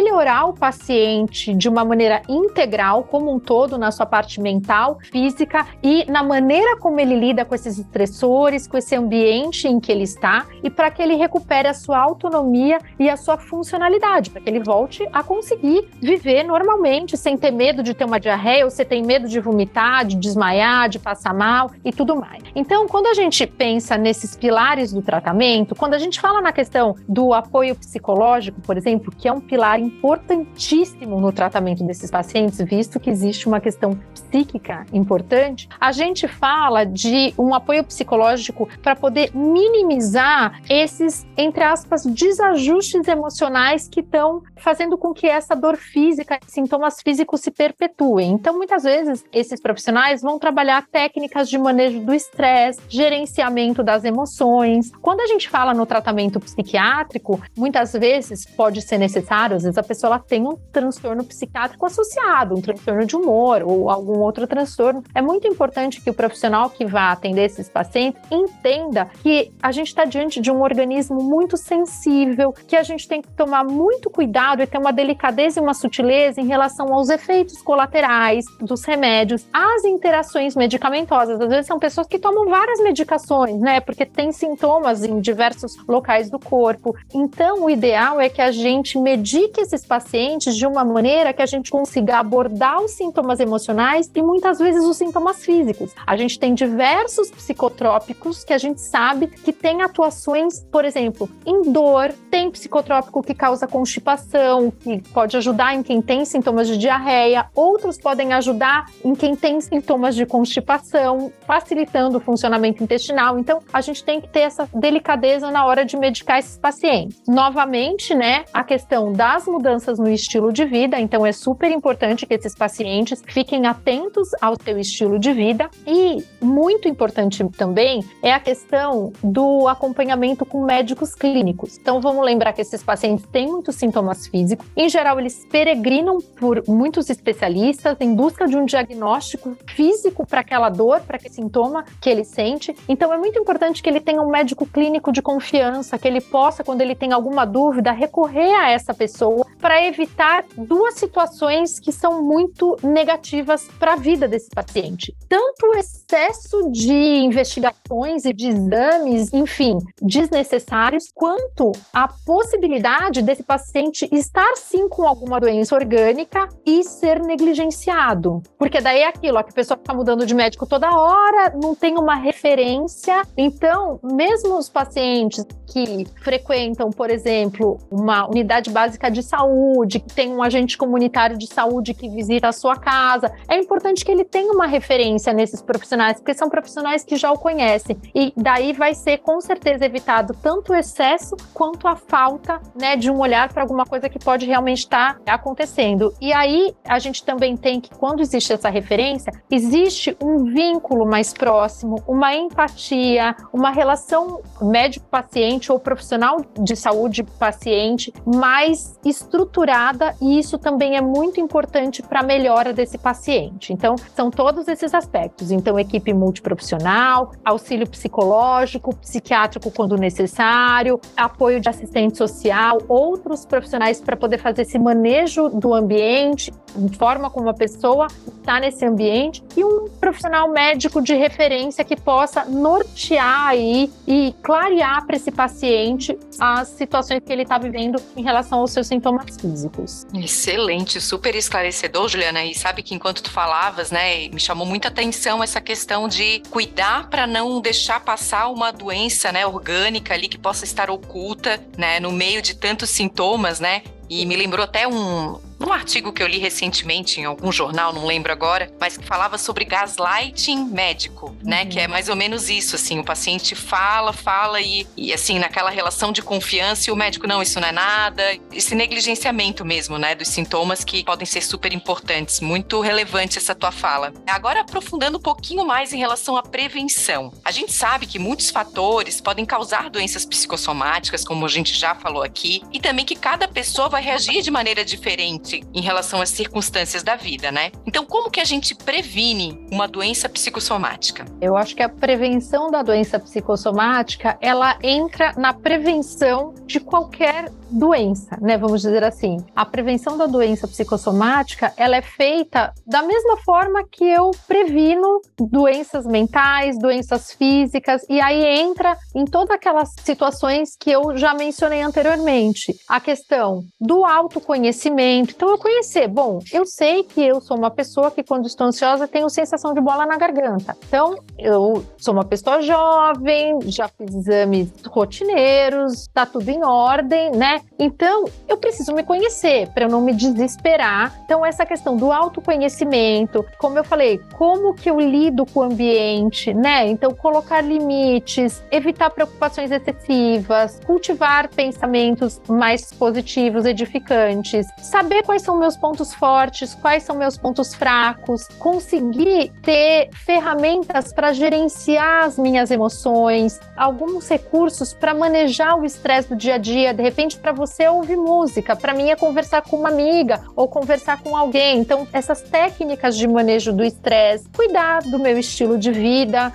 o 0.46 0.52
paciente 0.52 1.54
de 1.54 1.68
uma 1.68 1.84
maneira 1.84 2.22
integral, 2.28 3.04
como 3.04 3.32
um 3.32 3.38
todo, 3.38 3.78
na 3.78 3.90
sua 3.90 4.06
parte 4.06 4.40
mental, 4.40 4.98
física 5.10 5.66
e 5.82 6.04
na 6.10 6.22
maneira 6.22 6.76
como 6.76 6.98
ele 7.00 7.14
lida 7.14 7.44
com 7.44 7.54
esses 7.54 7.78
estressores, 7.78 8.66
com 8.66 8.76
esse 8.76 8.94
ambiente 8.94 9.68
em 9.68 9.78
que 9.78 9.92
ele 9.92 10.04
está, 10.04 10.46
e 10.62 10.70
para 10.70 10.90
que 10.90 11.02
ele 11.02 11.14
recupere 11.14 11.68
a 11.68 11.74
sua 11.74 11.98
autonomia 11.98 12.78
e 12.98 13.08
a 13.08 13.16
sua 13.16 13.36
funcionalidade, 13.36 14.30
para 14.30 14.40
que 14.40 14.50
ele 14.50 14.60
volte 14.60 15.06
a 15.12 15.22
conseguir 15.22 15.88
viver 16.00 16.42
normalmente, 16.42 17.16
sem 17.16 17.36
ter 17.36 17.50
medo 17.50 17.82
de 17.82 17.94
ter 17.94 18.04
uma 18.04 18.18
diarreia, 18.18 18.64
ou 18.64 18.70
você 18.70 18.84
tem 18.84 19.02
medo 19.02 19.28
de 19.28 19.40
vomitar, 19.40 20.04
de 20.04 20.16
desmaiar, 20.16 20.88
de 20.88 20.98
passar 20.98 21.34
mal 21.34 21.70
e 21.84 21.92
tudo 21.92 22.16
mais. 22.16 22.42
Então, 22.54 22.86
quando 22.86 23.06
a 23.06 23.14
gente 23.14 23.46
pensa 23.46 23.96
nesses 23.96 24.36
pilares 24.36 24.92
do 24.92 25.02
tratamento, 25.02 25.74
quando 25.74 25.94
a 25.94 25.98
gente 25.98 26.20
fala 26.20 26.40
na 26.40 26.52
questão 26.52 26.96
do 27.08 27.32
apoio 27.32 27.74
psicológico, 27.74 28.60
por 28.60 28.76
exemplo, 28.76 29.12
que 29.16 29.28
é 29.28 29.32
um 29.32 29.40
pilar 29.40 29.80
importantíssimo 29.84 31.20
no 31.20 31.32
tratamento 31.32 31.84
desses 31.84 32.10
pacientes, 32.10 32.58
visto 32.58 32.98
que 32.98 33.10
existe 33.10 33.46
uma 33.46 33.60
questão 33.60 33.98
psíquica 34.14 34.86
importante, 34.92 35.68
a 35.80 35.92
gente 35.92 36.26
fala 36.26 36.84
de 36.84 37.34
um 37.38 37.54
apoio 37.54 37.84
psicológico 37.84 38.68
para 38.82 38.96
poder 38.96 39.30
minimizar 39.34 40.60
esses, 40.68 41.26
entre 41.36 41.62
aspas, 41.62 42.04
desajustes 42.04 43.06
emocionais 43.06 43.88
que 43.88 44.00
estão 44.00 44.42
fazendo 44.56 44.96
com 44.96 45.12
que 45.12 45.26
essa 45.26 45.54
dor 45.54 45.76
física, 45.76 46.38
sintomas 46.46 47.00
físicos 47.02 47.40
se 47.40 47.50
perpetuem. 47.50 48.32
Então, 48.32 48.56
muitas 48.56 48.84
vezes, 48.84 49.24
esses 49.32 49.60
profissionais 49.60 50.22
vão 50.22 50.38
trabalhar 50.38 50.86
técnicas 50.90 51.48
de 51.48 51.58
manejo 51.58 52.00
do 52.00 52.14
estresse, 52.14 52.80
gerenciamento 52.88 53.82
das 53.82 54.04
emoções. 54.04 54.90
Quando 55.02 55.20
a 55.20 55.26
gente 55.26 55.48
fala 55.48 55.74
no 55.74 55.86
tratamento 55.86 56.40
psiquiátrico, 56.40 57.40
muitas 57.56 57.92
vezes 57.92 58.44
pode 58.46 58.80
ser 58.82 58.98
necessário, 58.98 59.56
às 59.56 59.62
vezes 59.62 59.73
a 59.78 59.82
pessoa 59.82 60.14
ela 60.14 60.18
tem 60.18 60.46
um 60.46 60.56
transtorno 60.72 61.24
psiquiátrico 61.24 61.86
associado, 61.86 62.54
um 62.54 62.60
transtorno 62.60 63.04
de 63.06 63.16
humor 63.16 63.62
ou 63.64 63.90
algum 63.90 64.18
outro 64.20 64.46
transtorno. 64.46 65.02
É 65.14 65.22
muito 65.22 65.46
importante 65.46 66.00
que 66.00 66.10
o 66.10 66.14
profissional 66.14 66.70
que 66.70 66.84
vá 66.84 67.12
atender 67.12 67.44
esses 67.44 67.68
pacientes 67.68 68.20
entenda 68.30 69.06
que 69.22 69.52
a 69.62 69.72
gente 69.72 69.88
está 69.88 70.04
diante 70.04 70.40
de 70.40 70.50
um 70.50 70.62
organismo 70.62 71.22
muito 71.22 71.56
sensível, 71.56 72.52
que 72.52 72.76
a 72.76 72.82
gente 72.82 73.08
tem 73.08 73.20
que 73.20 73.30
tomar 73.32 73.64
muito 73.64 74.10
cuidado 74.10 74.62
e 74.62 74.66
ter 74.66 74.78
uma 74.78 74.92
delicadeza 74.92 75.58
e 75.58 75.62
uma 75.62 75.74
sutileza 75.74 76.40
em 76.40 76.46
relação 76.46 76.92
aos 76.92 77.08
efeitos 77.08 77.60
colaterais 77.62 78.44
dos 78.60 78.84
remédios, 78.84 79.46
às 79.52 79.84
interações 79.84 80.54
medicamentosas. 80.54 81.40
Às 81.40 81.48
vezes 81.48 81.66
são 81.66 81.78
pessoas 81.78 82.06
que 82.06 82.18
tomam 82.18 82.48
várias 82.48 82.80
medicações, 82.80 83.58
né? 83.60 83.80
Porque 83.80 84.06
tem 84.06 84.32
sintomas 84.32 85.04
em 85.04 85.20
diversos 85.20 85.76
locais 85.86 86.30
do 86.30 86.38
corpo. 86.38 86.94
Então, 87.12 87.64
o 87.64 87.70
ideal 87.70 88.20
é 88.20 88.28
que 88.28 88.40
a 88.40 88.50
gente 88.50 88.98
medique 88.98 89.63
esses 89.64 89.84
pacientes 89.86 90.56
de 90.56 90.66
uma 90.66 90.84
maneira 90.84 91.32
que 91.32 91.42
a 91.42 91.46
gente 91.46 91.70
consiga 91.70 92.18
abordar 92.18 92.80
os 92.80 92.92
sintomas 92.92 93.40
emocionais 93.40 94.10
e 94.14 94.22
muitas 94.22 94.58
vezes 94.58 94.84
os 94.84 94.96
sintomas 94.96 95.44
físicos. 95.44 95.92
A 96.06 96.16
gente 96.16 96.38
tem 96.38 96.54
diversos 96.54 97.30
psicotrópicos 97.30 98.44
que 98.44 98.52
a 98.52 98.58
gente 98.58 98.80
sabe 98.80 99.26
que 99.26 99.52
tem 99.52 99.82
atuações, 99.82 100.60
por 100.70 100.84
exemplo, 100.84 101.28
em 101.46 101.62
dor, 101.72 102.12
tem 102.30 102.50
psicotrópico 102.50 103.22
que 103.22 103.34
causa 103.34 103.66
constipação, 103.66 104.70
que 104.70 105.00
pode 105.12 105.36
ajudar 105.36 105.74
em 105.74 105.82
quem 105.82 106.02
tem 106.02 106.24
sintomas 106.24 106.68
de 106.68 106.76
diarreia, 106.76 107.46
outros 107.54 107.98
podem 107.98 108.32
ajudar 108.32 108.86
em 109.04 109.14
quem 109.14 109.34
tem 109.34 109.60
sintomas 109.60 110.14
de 110.14 110.26
constipação, 110.26 111.32
facilitando 111.46 112.18
o 112.18 112.20
funcionamento 112.20 112.82
intestinal. 112.82 113.38
Então, 113.38 113.60
a 113.72 113.80
gente 113.80 114.04
tem 114.04 114.20
que 114.20 114.28
ter 114.28 114.40
essa 114.40 114.68
delicadeza 114.74 115.50
na 115.50 115.64
hora 115.64 115.84
de 115.84 115.96
medicar 115.96 116.38
esses 116.38 116.58
pacientes. 116.58 117.20
Novamente, 117.26 118.14
né, 118.14 118.44
a 118.52 118.62
questão 118.62 119.12
das 119.12 119.46
mudanças 119.54 120.00
no 120.00 120.10
estilo 120.10 120.52
de 120.52 120.64
vida, 120.64 120.98
então 120.98 121.24
é 121.24 121.30
super 121.30 121.70
importante 121.70 122.26
que 122.26 122.34
esses 122.34 122.54
pacientes 122.56 123.22
fiquem 123.28 123.66
atentos 123.66 124.30
ao 124.40 124.56
seu 124.60 124.76
estilo 124.78 125.16
de 125.16 125.32
vida 125.32 125.70
e 125.86 126.24
muito 126.40 126.88
importante 126.88 127.44
também 127.56 128.04
é 128.20 128.32
a 128.32 128.40
questão 128.40 129.12
do 129.22 129.68
acompanhamento 129.68 130.44
com 130.44 130.64
médicos 130.64 131.14
clínicos. 131.14 131.78
Então, 131.78 132.00
vamos 132.00 132.24
lembrar 132.24 132.52
que 132.52 132.60
esses 132.60 132.82
pacientes 132.82 133.24
têm 133.30 133.46
muitos 133.46 133.76
sintomas 133.76 134.26
físicos. 134.26 134.66
Em 134.76 134.88
geral, 134.88 135.20
eles 135.20 135.46
peregrinam 135.50 136.18
por 136.36 136.62
muitos 136.66 137.08
especialistas 137.08 137.96
em 138.00 138.14
busca 138.14 138.48
de 138.48 138.56
um 138.56 138.64
diagnóstico 138.64 139.56
físico 139.66 140.26
para 140.26 140.40
aquela 140.40 140.68
dor, 140.68 141.00
para 141.00 141.16
aquele 141.16 141.32
sintoma 141.32 141.84
que 142.00 142.10
ele 142.10 142.24
sente. 142.24 142.74
Então, 142.88 143.12
é 143.12 143.18
muito 143.18 143.38
importante 143.38 143.82
que 143.82 143.88
ele 143.88 144.00
tenha 144.00 144.20
um 144.20 144.30
médico 144.30 144.66
clínico 144.66 145.12
de 145.12 145.22
confiança, 145.22 145.96
que 145.96 146.08
ele 146.08 146.20
possa, 146.20 146.64
quando 146.64 146.80
ele 146.80 146.94
tem 146.94 147.12
alguma 147.12 147.44
dúvida, 147.44 147.92
recorrer 147.92 148.52
a 148.54 148.70
essa 148.70 148.92
pessoa 148.92 149.33
para 149.60 149.82
evitar 149.84 150.44
duas 150.56 150.94
situações 150.94 151.80
que 151.80 151.90
são 151.90 152.22
muito 152.22 152.76
negativas 152.82 153.66
para 153.78 153.94
a 153.94 153.96
vida 153.96 154.28
desse 154.28 154.50
paciente. 154.50 155.14
Tanto 155.28 155.66
o 155.66 155.74
excesso 155.74 156.70
de 156.70 156.92
investigações 156.92 158.24
e 158.24 158.32
de 158.32 158.48
exames, 158.48 159.32
enfim, 159.32 159.78
desnecessários, 160.00 161.10
quanto 161.14 161.72
a 161.92 162.08
possibilidade 162.26 163.22
desse 163.22 163.42
paciente 163.42 164.08
estar 164.12 164.56
sim 164.56 164.88
com 164.88 165.06
alguma 165.06 165.40
doença 165.40 165.74
orgânica 165.74 166.48
e 166.64 166.84
ser 166.84 167.20
negligenciado. 167.20 168.42
Porque 168.58 168.80
daí 168.80 169.00
é 169.00 169.08
aquilo, 169.08 169.38
ó, 169.38 169.42
que 169.42 169.50
a 169.50 169.54
pessoa 169.54 169.78
fica 169.78 169.94
mudando 169.94 170.26
de 170.26 170.34
médico 170.34 170.66
toda 170.66 170.94
hora, 170.96 171.52
não 171.60 171.74
tem 171.74 171.96
uma 171.96 172.14
referência. 172.14 173.22
Então, 173.36 173.98
mesmo 174.02 174.58
os 174.58 174.68
pacientes 174.68 175.44
que 175.66 176.06
frequentam, 176.22 176.90
por 176.90 177.10
exemplo, 177.10 177.78
uma 177.90 178.28
unidade 178.28 178.70
básica 178.70 179.10
de 179.10 179.22
saúde, 179.24 180.00
que 180.00 180.14
tem 180.14 180.32
um 180.32 180.42
agente 180.42 180.76
comunitário 180.76 181.36
de 181.36 181.46
saúde 181.46 181.94
que 181.94 182.08
visita 182.08 182.48
a 182.48 182.52
sua 182.52 182.76
casa, 182.76 183.32
é 183.48 183.56
importante 183.56 184.04
que 184.04 184.12
ele 184.12 184.24
tenha 184.24 184.52
uma 184.52 184.66
referência 184.66 185.32
nesses 185.32 185.60
profissionais, 185.60 186.18
porque 186.18 186.34
são 186.34 186.48
profissionais 186.48 187.04
que 187.04 187.16
já 187.16 187.32
o 187.32 187.38
conhecem. 187.38 187.96
E 188.14 188.32
daí 188.36 188.72
vai 188.72 188.94
ser 188.94 189.18
com 189.18 189.40
certeza 189.40 189.84
evitado 189.84 190.34
tanto 190.42 190.72
o 190.72 190.74
excesso 190.74 191.36
quanto 191.52 191.88
a 191.88 191.96
falta 191.96 192.60
né, 192.78 192.96
de 192.96 193.10
um 193.10 193.18
olhar 193.18 193.52
para 193.52 193.62
alguma 193.62 193.84
coisa 193.84 194.08
que 194.08 194.18
pode 194.18 194.46
realmente 194.46 194.80
estar 194.80 195.18
tá 195.20 195.34
acontecendo. 195.34 196.12
E 196.20 196.32
aí 196.32 196.74
a 196.86 196.98
gente 196.98 197.24
também 197.24 197.56
tem 197.56 197.80
que, 197.80 197.90
quando 197.90 198.20
existe 198.20 198.52
essa 198.52 198.68
referência, 198.68 199.32
existe 199.50 200.16
um 200.22 200.44
vínculo 200.44 201.06
mais 201.06 201.32
próximo, 201.32 202.02
uma 202.06 202.34
empatia, 202.34 203.34
uma 203.52 203.70
relação 203.70 204.40
médico-paciente 204.60 205.70
ou 205.70 205.78
profissional 205.78 206.38
de 206.58 206.76
saúde 206.76 207.22
paciente 207.22 208.12
mais 208.24 208.98
estruturada, 209.14 210.14
e 210.20 210.38
isso 210.38 210.58
também 210.58 210.96
é 210.96 211.00
muito 211.00 211.40
importante 211.40 212.02
para 212.02 212.20
a 212.20 212.22
melhora 212.22 212.72
desse 212.72 212.98
paciente. 212.98 213.72
Então, 213.72 213.96
são 214.14 214.30
todos 214.30 214.68
esses 214.68 214.92
aspectos. 214.94 215.50
Então, 215.50 215.78
equipe 215.78 216.12
multiprofissional, 216.12 217.32
auxílio 217.44 217.88
psicológico, 217.88 218.94
psiquiátrico 218.96 219.70
quando 219.70 219.96
necessário, 219.96 221.00
apoio 221.16 221.60
de 221.60 221.68
assistente 221.68 222.18
social, 222.18 222.78
outros 222.88 223.46
profissionais 223.46 224.00
para 224.00 224.16
poder 224.16 224.38
fazer 224.38 224.62
esse 224.62 224.78
manejo 224.78 225.48
do 225.48 225.72
ambiente, 225.72 226.52
de 226.76 226.98
forma 226.98 227.30
como 227.30 227.48
a 227.48 227.54
pessoa 227.54 228.08
está 228.38 228.58
nesse 228.60 228.84
ambiente, 228.84 229.42
e 229.56 229.64
um 229.64 229.88
profissional 230.00 230.50
médico 230.50 231.00
de 231.00 231.14
referência 231.14 231.84
que 231.84 231.96
possa 231.96 232.44
nortear 232.44 233.48
aí 233.48 233.90
e 234.06 234.34
clarear 234.42 235.06
para 235.06 235.16
esse 235.16 235.30
paciente 235.30 236.18
as 236.40 236.68
situações 236.68 237.20
que 237.24 237.32
ele 237.32 237.42
está 237.42 237.58
vivendo 237.58 238.00
em 238.16 238.22
relação 238.22 238.60
aos 238.60 238.72
seus 238.72 238.86
sintomas 238.86 239.03
físicos. 239.40 240.06
Excelente, 240.14 241.00
super 241.00 241.34
esclarecedor, 241.34 242.08
Juliana. 242.08 242.44
E 242.44 242.54
sabe 242.54 242.82
que 242.82 242.94
enquanto 242.94 243.22
tu 243.22 243.30
falavas, 243.30 243.90
né, 243.90 244.28
me 244.28 244.40
chamou 244.40 244.66
muita 244.66 244.88
atenção 244.88 245.42
essa 245.42 245.60
questão 245.60 246.08
de 246.08 246.40
cuidar 246.50 247.08
para 247.08 247.26
não 247.26 247.60
deixar 247.60 248.00
passar 248.00 248.48
uma 248.48 248.70
doença, 248.72 249.32
né, 249.32 249.46
orgânica 249.46 250.14
ali 250.14 250.28
que 250.28 250.38
possa 250.38 250.64
estar 250.64 250.90
oculta, 250.90 251.60
né, 251.76 252.00
no 252.00 252.12
meio 252.12 252.40
de 252.40 252.54
tantos 252.54 252.90
sintomas, 252.90 253.60
né? 253.60 253.82
E 254.08 254.26
me 254.26 254.36
lembrou 254.36 254.64
até 254.64 254.86
um, 254.86 255.40
um 255.60 255.72
artigo 255.72 256.12
que 256.12 256.22
eu 256.22 256.26
li 256.26 256.38
recentemente 256.38 257.20
em 257.20 257.24
algum 257.24 257.50
jornal, 257.52 257.92
não 257.92 258.04
lembro 258.04 258.32
agora, 258.32 258.70
mas 258.80 258.96
que 258.96 259.04
falava 259.04 259.38
sobre 259.38 259.64
gaslighting 259.64 260.64
médico, 260.66 261.36
né? 261.42 261.62
Uhum. 261.62 261.68
Que 261.68 261.80
é 261.80 261.88
mais 261.88 262.08
ou 262.08 262.16
menos 262.16 262.48
isso, 262.48 262.76
assim, 262.76 262.98
o 262.98 263.04
paciente 263.04 263.54
fala, 263.54 264.12
fala 264.12 264.60
e, 264.60 264.86
e, 264.96 265.12
assim, 265.12 265.38
naquela 265.38 265.70
relação 265.70 266.12
de 266.12 266.22
confiança 266.22 266.90
e 266.90 266.92
o 266.92 266.96
médico, 266.96 267.26
não, 267.26 267.42
isso 267.42 267.60
não 267.60 267.68
é 267.68 267.72
nada. 267.72 268.22
Esse 268.52 268.74
negligenciamento 268.74 269.64
mesmo, 269.64 269.98
né? 269.98 270.14
Dos 270.14 270.28
sintomas 270.28 270.84
que 270.84 271.04
podem 271.04 271.26
ser 271.26 271.42
super 271.42 271.72
importantes. 271.72 272.40
Muito 272.40 272.80
relevante 272.80 273.38
essa 273.38 273.54
tua 273.54 273.70
fala. 273.70 274.12
Agora, 274.26 274.60
aprofundando 274.60 275.18
um 275.18 275.22
pouquinho 275.22 275.64
mais 275.64 275.92
em 275.92 275.98
relação 275.98 276.36
à 276.36 276.42
prevenção. 276.42 277.32
A 277.44 277.50
gente 277.50 277.72
sabe 277.72 278.06
que 278.06 278.18
muitos 278.18 278.50
fatores 278.50 279.20
podem 279.20 279.44
causar 279.44 279.88
doenças 279.88 280.24
psicossomáticas, 280.24 281.24
como 281.24 281.44
a 281.46 281.48
gente 281.48 281.74
já 281.74 281.94
falou 281.94 282.22
aqui, 282.22 282.62
e 282.72 282.80
também 282.80 283.04
que 283.04 283.14
cada 283.14 283.46
pessoa 283.46 283.88
vai 283.88 284.02
reagir 284.02 284.42
de 284.42 284.50
maneira 284.50 284.84
diferente 284.84 285.43
em 285.52 285.80
relação 285.80 286.20
às 286.20 286.30
circunstâncias 286.30 287.02
da 287.02 287.16
vida, 287.16 287.50
né? 287.50 287.70
Então, 287.86 288.04
como 288.04 288.30
que 288.30 288.40
a 288.40 288.44
gente 288.44 288.74
previne 288.74 289.66
uma 289.70 289.86
doença 289.86 290.28
psicossomática? 290.28 291.24
Eu 291.40 291.56
acho 291.56 291.74
que 291.74 291.82
a 291.82 291.88
prevenção 291.88 292.70
da 292.70 292.82
doença 292.82 293.18
psicossomática, 293.18 294.38
ela 294.40 294.78
entra 294.82 295.32
na 295.36 295.52
prevenção 295.52 296.54
de 296.66 296.80
qualquer 296.80 297.50
doença, 297.70 298.38
né? 298.40 298.56
Vamos 298.56 298.82
dizer 298.82 299.02
assim. 299.02 299.44
A 299.54 299.64
prevenção 299.64 300.16
da 300.16 300.26
doença 300.26 300.68
psicossomática, 300.68 301.72
ela 301.76 301.96
é 301.96 302.02
feita 302.02 302.72
da 302.86 303.02
mesma 303.02 303.36
forma 303.38 303.84
que 303.90 304.04
eu 304.04 304.30
previno 304.46 305.20
doenças 305.38 306.06
mentais, 306.06 306.78
doenças 306.78 307.32
físicas, 307.32 308.02
e 308.08 308.20
aí 308.20 308.44
entra 308.60 308.96
em 309.14 309.24
todas 309.24 309.50
aquelas 309.50 309.90
situações 310.04 310.76
que 310.78 310.90
eu 310.90 311.16
já 311.16 311.34
mencionei 311.34 311.82
anteriormente. 311.82 312.74
A 312.88 313.00
questão 313.00 313.64
do 313.80 314.04
autoconhecimento. 314.04 315.33
Então, 315.34 315.50
eu 315.50 315.58
conhecer, 315.58 316.06
bom, 316.06 316.38
eu 316.52 316.64
sei 316.64 317.02
que 317.02 317.20
eu 317.20 317.40
sou 317.40 317.56
uma 317.56 317.70
pessoa 317.70 318.10
que 318.10 318.22
quando 318.22 318.46
estou 318.46 318.68
ansiosa 318.68 319.08
tenho 319.08 319.28
sensação 319.28 319.74
de 319.74 319.80
bola 319.80 320.06
na 320.06 320.16
garganta. 320.16 320.76
Então, 320.86 321.16
eu 321.36 321.84
sou 321.96 322.14
uma 322.14 322.24
pessoa 322.24 322.62
jovem, 322.62 323.58
já 323.66 323.88
fiz 323.88 324.14
exames 324.14 324.72
rotineiros, 324.86 326.06
tá 326.14 326.24
tudo 326.24 326.48
em 326.48 326.64
ordem, 326.64 327.32
né? 327.32 327.60
Então, 327.78 328.24
eu 328.48 328.56
preciso 328.56 328.94
me 328.94 329.02
conhecer 329.02 329.68
para 329.70 329.84
eu 329.84 329.88
não 329.88 330.00
me 330.00 330.14
desesperar. 330.14 331.12
Então, 331.24 331.44
essa 331.44 331.66
questão 331.66 331.96
do 331.96 332.12
autoconhecimento, 332.12 333.44
como 333.58 333.78
eu 333.78 333.84
falei, 333.84 334.20
como 334.36 334.72
que 334.74 334.88
eu 334.88 335.00
lido 335.00 335.44
com 335.46 335.60
o 335.60 335.62
ambiente, 335.64 336.54
né? 336.54 336.86
Então, 336.86 337.12
colocar 337.12 337.60
limites, 337.60 338.62
evitar 338.70 339.10
preocupações 339.10 339.70
excessivas, 339.70 340.80
cultivar 340.86 341.48
pensamentos 341.48 342.40
mais 342.48 342.92
positivos, 342.92 343.64
edificantes, 343.64 344.66
saber 344.78 345.23
quais 345.24 345.42
são 345.42 345.56
meus 345.56 345.76
pontos 345.76 346.14
fortes, 346.14 346.74
quais 346.74 347.02
são 347.02 347.16
meus 347.16 347.36
pontos 347.36 347.74
fracos, 347.74 348.46
conseguir 348.58 349.52
ter 349.62 350.10
ferramentas 350.12 351.12
para 351.12 351.32
gerenciar 351.32 352.24
as 352.24 352.38
minhas 352.38 352.70
emoções, 352.70 353.58
alguns 353.76 354.28
recursos 354.28 354.92
para 354.92 355.14
manejar 355.14 355.78
o 355.78 355.84
estresse 355.84 356.28
do 356.28 356.36
dia 356.36 356.54
a 356.54 356.58
dia, 356.58 356.94
de 356.94 357.02
repente 357.02 357.38
para 357.38 357.52
você 357.52 357.88
ouvir 357.88 358.16
música, 358.16 358.76
para 358.76 358.94
mim 358.94 359.10
é 359.10 359.16
conversar 359.16 359.62
com 359.62 359.76
uma 359.76 359.88
amiga 359.88 360.42
ou 360.54 360.68
conversar 360.68 361.22
com 361.22 361.36
alguém. 361.36 361.78
Então, 361.78 362.06
essas 362.12 362.42
técnicas 362.42 363.16
de 363.16 363.26
manejo 363.26 363.72
do 363.72 363.82
estresse, 363.82 364.48
cuidar 364.54 365.02
do 365.02 365.18
meu 365.18 365.38
estilo 365.38 365.78
de 365.78 365.90
vida, 365.90 366.52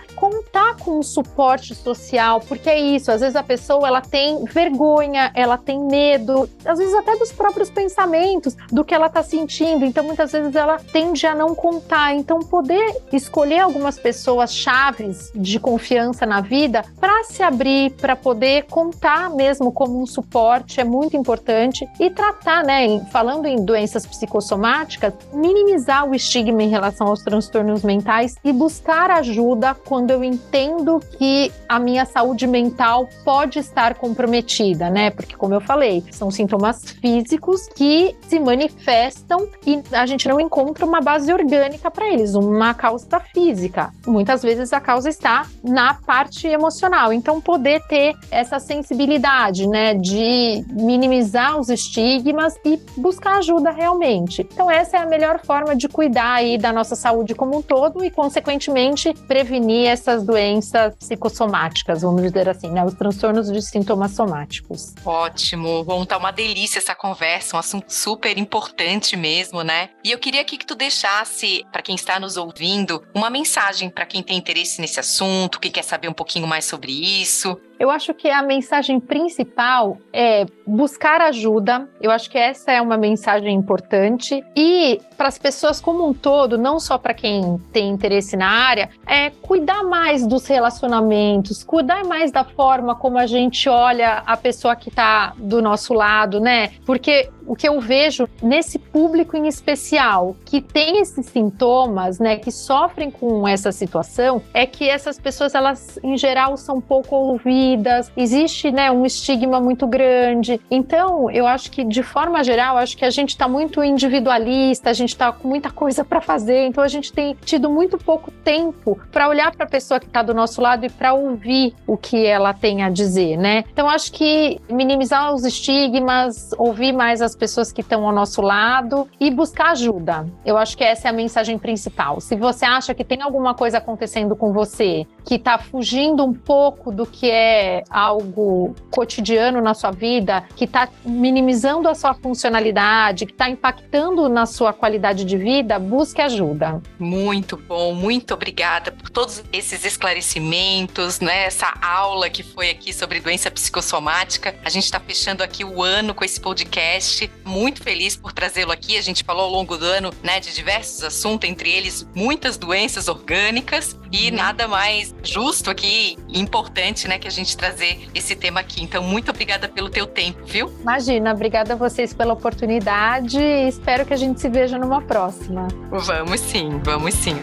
contar 0.50 0.76
com 0.78 1.00
um 1.00 1.04
suporte 1.04 1.76
social, 1.76 2.42
porque 2.42 2.70
é 2.70 2.80
isso, 2.80 3.12
às 3.12 3.22
vezes 3.22 3.36
a 3.36 3.44
pessoa 3.44 3.88
ela 3.88 4.02
tem 4.02 4.44
vergonha, 4.46 5.32
ela 5.36 5.58
tem 5.58 5.80
medo, 5.80 6.50
às 6.66 6.80
vezes 6.80 6.94
até 6.96 7.16
dos 7.16 7.32
próprios 7.32 7.70
pensamentos, 7.70 8.56
do 8.72 8.84
que 8.84 8.94
ela 8.94 9.08
está 9.08 9.22
sentindo. 9.22 9.86
Então, 9.86 10.04
muitas 10.04 10.32
vezes 10.32 10.56
ela 10.56 10.78
tende 10.92 11.26
a 11.26 11.36
não 11.36 11.54
contar. 11.54 12.16
Então, 12.16 12.40
poder 12.40 13.04
escolher 13.14 13.60
algumas 13.60 14.00
pessoas 14.00 14.54
chaves 14.54 15.32
de 15.36 15.60
confiança 15.60 16.26
na 16.26 16.42
vida 16.42 16.84
para 17.00 17.24
se 17.26 17.44
abrir, 17.44 17.92
para 17.92 18.16
poder 18.16 18.66
contar 18.66 19.30
mesmo 19.30 19.72
como 19.72 20.02
um 20.02 20.06
suporte 20.06 20.80
é 20.80 20.84
muito 20.84 21.16
importante 21.16 21.88
e 22.00 22.10
tratar, 22.10 22.64
né, 22.64 23.00
falando 23.12 23.46
em 23.46 23.64
doenças 23.64 24.06
psicossomáticas, 24.06 25.14
minimizar 25.34 26.10
o 26.10 26.16
estigma 26.16 26.64
em 26.64 26.70
relação 26.70 27.08
aos 27.08 27.22
transtornos 27.22 27.84
mentais 27.84 28.36
e 28.44 28.52
buscar 28.52 29.12
ajuda 29.12 29.76
quando 29.76 30.12
eu 30.12 30.24
entendo 30.40 31.00
que 31.18 31.52
a 31.68 31.80
minha 31.80 32.06
saúde 32.06 32.48
mental 32.48 33.10
pode 33.24 33.60
estar 33.60 33.96
comprometida, 33.96 34.90
né? 34.90 35.10
Porque, 35.10 35.36
como 35.36 35.54
eu 35.54 35.62
falei, 35.62 36.04
são 36.12 36.32
sintomas 36.32 36.92
físicos 37.02 37.68
que 37.76 38.16
se 38.28 38.40
manifestam 38.40 39.48
e 39.66 39.82
a 39.92 40.06
gente 40.06 40.28
não 40.28 40.40
encontra 40.40 40.86
uma 40.86 41.02
base 41.02 41.32
orgânica 41.32 41.92
para 41.92 42.08
eles, 42.08 42.34
uma 42.34 42.74
causa 42.74 43.20
física. 43.34 43.92
Muitas 44.08 44.42
vezes 44.42 44.72
a 44.74 44.80
causa 44.80 45.10
está 45.10 45.46
na 45.64 45.94
parte 45.94 46.48
emocional. 46.48 47.12
Então, 47.12 47.42
poder 47.42 47.82
ter 47.88 48.16
essa 48.32 48.60
sensibilidade, 48.60 49.68
né, 49.68 49.94
de 49.94 50.64
minimizar 50.70 51.60
os 51.60 51.70
estigmas 51.70 52.56
e 52.66 52.80
buscar 52.98 53.38
ajuda 53.38 53.72
realmente. 53.72 54.48
Então, 54.52 54.70
essa 54.70 54.98
é 54.98 55.00
a 55.02 55.06
melhor 55.06 55.40
forma 55.44 55.76
de 55.76 55.88
cuidar 55.88 56.34
aí 56.34 56.58
da 56.58 56.72
nossa 56.72 56.96
saúde 56.96 57.36
como 57.36 57.58
um 57.58 57.62
todo 57.62 58.04
e, 58.04 58.10
consequentemente, 58.10 59.14
prevenir 59.28 59.88
essas 59.88 60.24
doenças 60.30 60.96
psicossomáticas, 60.96 62.04
vamos 62.04 62.22
dizer 62.22 62.48
assim, 62.48 62.70
né, 62.70 62.86
os 62.86 62.94
transtornos 62.94 63.52
de 63.52 63.60
sintomas 63.64 64.12
somáticos. 64.12 64.94
Ótimo. 65.04 65.84
Bom, 65.84 66.06
tá 66.06 66.18
uma 66.18 66.32
delícia 66.32 66.78
essa 66.78 66.94
conversa, 66.94 67.56
um 67.56 67.60
assunto 67.60 67.92
super 67.92 68.38
importante 68.38 69.18
mesmo, 69.18 69.64
né? 69.64 69.90
E 70.04 70.12
eu 70.12 70.20
queria 70.20 70.42
aqui 70.42 70.56
que 70.56 70.66
tu 70.68 70.76
deixasse, 70.76 71.66
para 71.72 71.82
quem 71.82 71.96
está 71.96 72.20
nos 72.20 72.38
ouvindo, 72.38 73.04
uma 73.14 73.30
mensagem 73.30 73.90
para 73.90 74.06
quem 74.06 74.22
tem 74.22 74.38
interesse 74.38 74.80
nesse 74.80 75.00
assunto, 75.00 75.60
que 75.60 75.72
quer 75.72 75.84
saber 75.84 76.08
um 76.08 76.14
pouquinho 76.14 76.46
mais 76.46 76.66
sobre 76.66 76.92
isso. 76.92 77.60
Eu 77.80 77.90
acho 77.90 78.14
que 78.14 78.30
a 78.30 78.44
mensagem 78.44 79.00
principal 79.00 79.98
é 80.12 80.46
buscar 80.68 81.22
ajuda. 81.22 81.90
Eu 82.02 82.12
acho 82.12 82.30
que 82.30 82.38
essa 82.38 82.74
é 82.74 82.82
uma 82.82 82.98
mensagem 82.98 83.56
importante. 83.56 84.44
E 84.54 85.00
para 85.16 85.30
as 85.30 85.38
pessoas 85.38 85.80
como 85.80 86.06
um 86.06 86.14
todo, 86.14 86.58
não 86.58 86.78
só 86.78 86.98
para 86.98 87.14
quem 87.14 87.58
tem 87.72 87.88
interesse 87.88 88.36
na 88.36 88.50
área, 88.50 88.90
é 89.08 89.30
cuidar 89.30 89.84
mais 89.84 90.19
dos 90.26 90.46
relacionamentos, 90.48 91.64
cuidar 91.64 92.04
mais 92.06 92.32
da 92.32 92.44
forma 92.44 92.96
como 92.96 93.18
a 93.18 93.26
gente 93.26 93.68
olha 93.70 94.24
a 94.26 94.38
pessoa 94.38 94.76
que 94.76 94.90
está 94.90 95.34
do 95.38 95.62
nosso 95.62 95.94
lado, 95.94 96.40
né? 96.40 96.72
Porque 96.86 97.30
o 97.50 97.56
que 97.56 97.68
eu 97.68 97.82
vejo 97.82 98.30
nesse 98.44 98.78
público 98.78 99.36
em 99.36 99.48
especial 99.48 100.36
que 100.46 100.62
tem 100.62 101.00
esses 101.00 101.26
sintomas, 101.26 102.20
né, 102.20 102.36
que 102.36 102.52
sofrem 102.52 103.10
com 103.10 103.48
essa 103.48 103.72
situação, 103.72 104.40
é 104.54 104.68
que 104.68 104.88
essas 104.88 105.20
pessoas, 105.20 105.56
elas 105.56 105.98
em 106.04 106.16
geral 106.16 106.56
são 106.58 106.80
pouco 106.80 107.16
ouvidas, 107.16 108.12
existe, 108.16 108.72
né, 108.72 108.92
um 108.92 109.04
estigma 109.04 109.60
muito 109.60 109.88
grande. 109.88 110.62
Então, 110.70 111.32
eu 111.32 111.48
acho 111.48 111.72
que 111.72 111.84
de 111.84 112.04
forma 112.04 112.44
geral, 112.44 112.78
acho 112.78 112.96
que 112.96 113.04
a 113.04 113.10
gente 113.10 113.30
está 113.30 113.48
muito 113.48 113.84
individualista, 113.84 114.92
a 114.92 114.94
gente 114.94 115.10
está 115.10 115.32
com 115.32 115.48
muita 115.48 115.72
coisa 115.72 116.06
para 116.06 116.22
fazer, 116.22 116.68
então 116.68 116.84
a 116.84 116.88
gente 116.88 117.12
tem 117.12 117.36
tido 117.44 117.68
muito 117.68 117.98
pouco 117.98 118.30
tempo 118.44 119.00
para 119.12 119.28
olhar 119.28 119.52
para 119.56 119.66
a 119.66 119.70
pessoa 119.70 120.00
que 120.00 120.06
está 120.10 120.22
do 120.22 120.34
nosso 120.34 120.62
lado 120.62 120.86
e 120.86 120.90
para 120.90 121.14
ouvir 121.14 121.74
o 121.88 121.96
que 121.98 122.26
ela 122.26 122.54
tem 122.54 122.84
a 122.84 122.90
dizer, 122.90 123.38
né? 123.38 123.64
Então, 123.72 123.90
acho 123.90 124.12
que 124.12 124.60
minimizar 124.70 125.34
os 125.34 125.46
estigmas, 125.46 126.52
ouvir 126.58 126.92
mais 126.92 127.22
as 127.22 127.36
pessoas 127.36 127.72
que 127.72 127.82
estão 127.82 128.06
ao 128.06 128.12
nosso 128.12 128.42
lado 128.42 129.08
e 129.20 129.32
buscar 129.32 129.72
ajuda. 129.72 130.28
Eu 130.46 130.58
acho 130.58 130.78
que 130.78 130.84
essa 130.84 131.08
é 131.08 131.10
a 131.10 131.14
mensagem 131.14 131.58
principal. 131.58 132.20
Se 132.20 132.36
você 132.36 132.66
acha 132.66 132.94
que 132.94 133.04
tem 133.04 133.22
alguma 133.22 133.54
coisa 133.54 133.78
acontecendo 133.78 134.36
com 134.36 134.52
você 134.52 135.06
que 135.26 135.36
está 135.36 135.58
fugindo 135.58 136.24
um 136.26 136.34
pouco 136.34 136.92
do 136.92 137.06
que 137.06 137.30
é 137.30 137.84
algo 137.90 138.76
cotidiano 138.90 139.62
na 139.62 139.74
sua 139.74 139.92
vida, 139.92 140.44
que 140.56 140.66
está 140.66 140.90
minimizando 141.06 141.88
a 141.88 141.96
sua 141.96 142.14
funcionalidade, 142.14 143.26
que 143.26 143.32
está 143.32 143.50
impactando 143.50 144.28
na 144.28 144.46
sua 144.46 144.74
qualidade 144.74 145.24
de 145.24 145.38
vida, 145.38 145.78
busque 145.78 146.22
ajuda. 146.22 146.82
Muito 146.98 147.56
bom, 147.56 147.94
muito 147.94 148.34
obrigada 148.34 148.92
por 148.92 149.10
todos 149.10 149.44
esses 149.54 149.86
esclarecimentos, 150.00 151.20
né? 151.20 151.44
Essa 151.44 151.74
aula 151.82 152.30
que 152.30 152.42
foi 152.42 152.70
aqui 152.70 152.94
sobre 152.94 153.20
doença 153.20 153.52
psicossomática. 153.52 154.56
A 154.64 154.70
gente 154.70 154.86
está 154.86 155.00
fechando 155.00 155.44
aqui 155.44 155.66
o 155.66 155.84
ano 155.84 156.14
com 156.16 156.24
esse 156.24 156.40
podcast 156.40 157.30
muito 157.46 157.84
feliz 157.84 158.16
por 158.16 158.32
trazê-lo 158.32 158.72
aqui. 158.72 158.98
A 158.98 159.02
gente 159.02 159.24
falou 159.26 159.44
ao 159.44 159.52
longo 159.52 159.78
do 159.78 159.86
ano, 159.86 160.12
né, 160.24 160.40
de 160.40 160.54
diversos 160.56 161.04
assuntos, 161.04 161.50
entre 161.50 161.70
eles 161.70 162.08
muitas 162.16 162.58
doenças 162.58 163.10
orgânicas 163.10 163.98
e 164.12 164.30
uhum. 164.30 164.38
nada 164.38 164.68
mais 164.68 165.14
justo 165.22 165.70
aqui 165.70 166.18
e 166.30 166.40
importante, 166.40 167.08
né, 167.08 167.20
que 167.20 167.28
a 167.28 167.32
gente 167.32 167.58
trazer 167.58 168.10
esse 168.16 168.36
tema 168.36 168.62
aqui. 168.62 168.82
Então, 168.82 169.04
muito 169.04 169.30
obrigada 169.30 169.68
pelo 169.68 169.90
teu 169.90 170.08
tempo, 170.08 170.46
viu? 170.46 170.72
Imagina, 170.82 171.34
obrigada 171.34 171.74
a 171.74 171.76
vocês 171.76 172.14
pela 172.14 172.34
oportunidade 172.34 173.38
e 173.38 173.68
espero 173.68 174.06
que 174.06 174.14
a 174.14 174.18
gente 174.18 174.40
se 174.40 174.48
veja 174.48 174.78
numa 174.78 175.02
próxima. 175.02 175.68
Vamos 175.92 176.40
sim, 176.40 176.80
vamos 176.84 177.14
sim. 177.16 177.36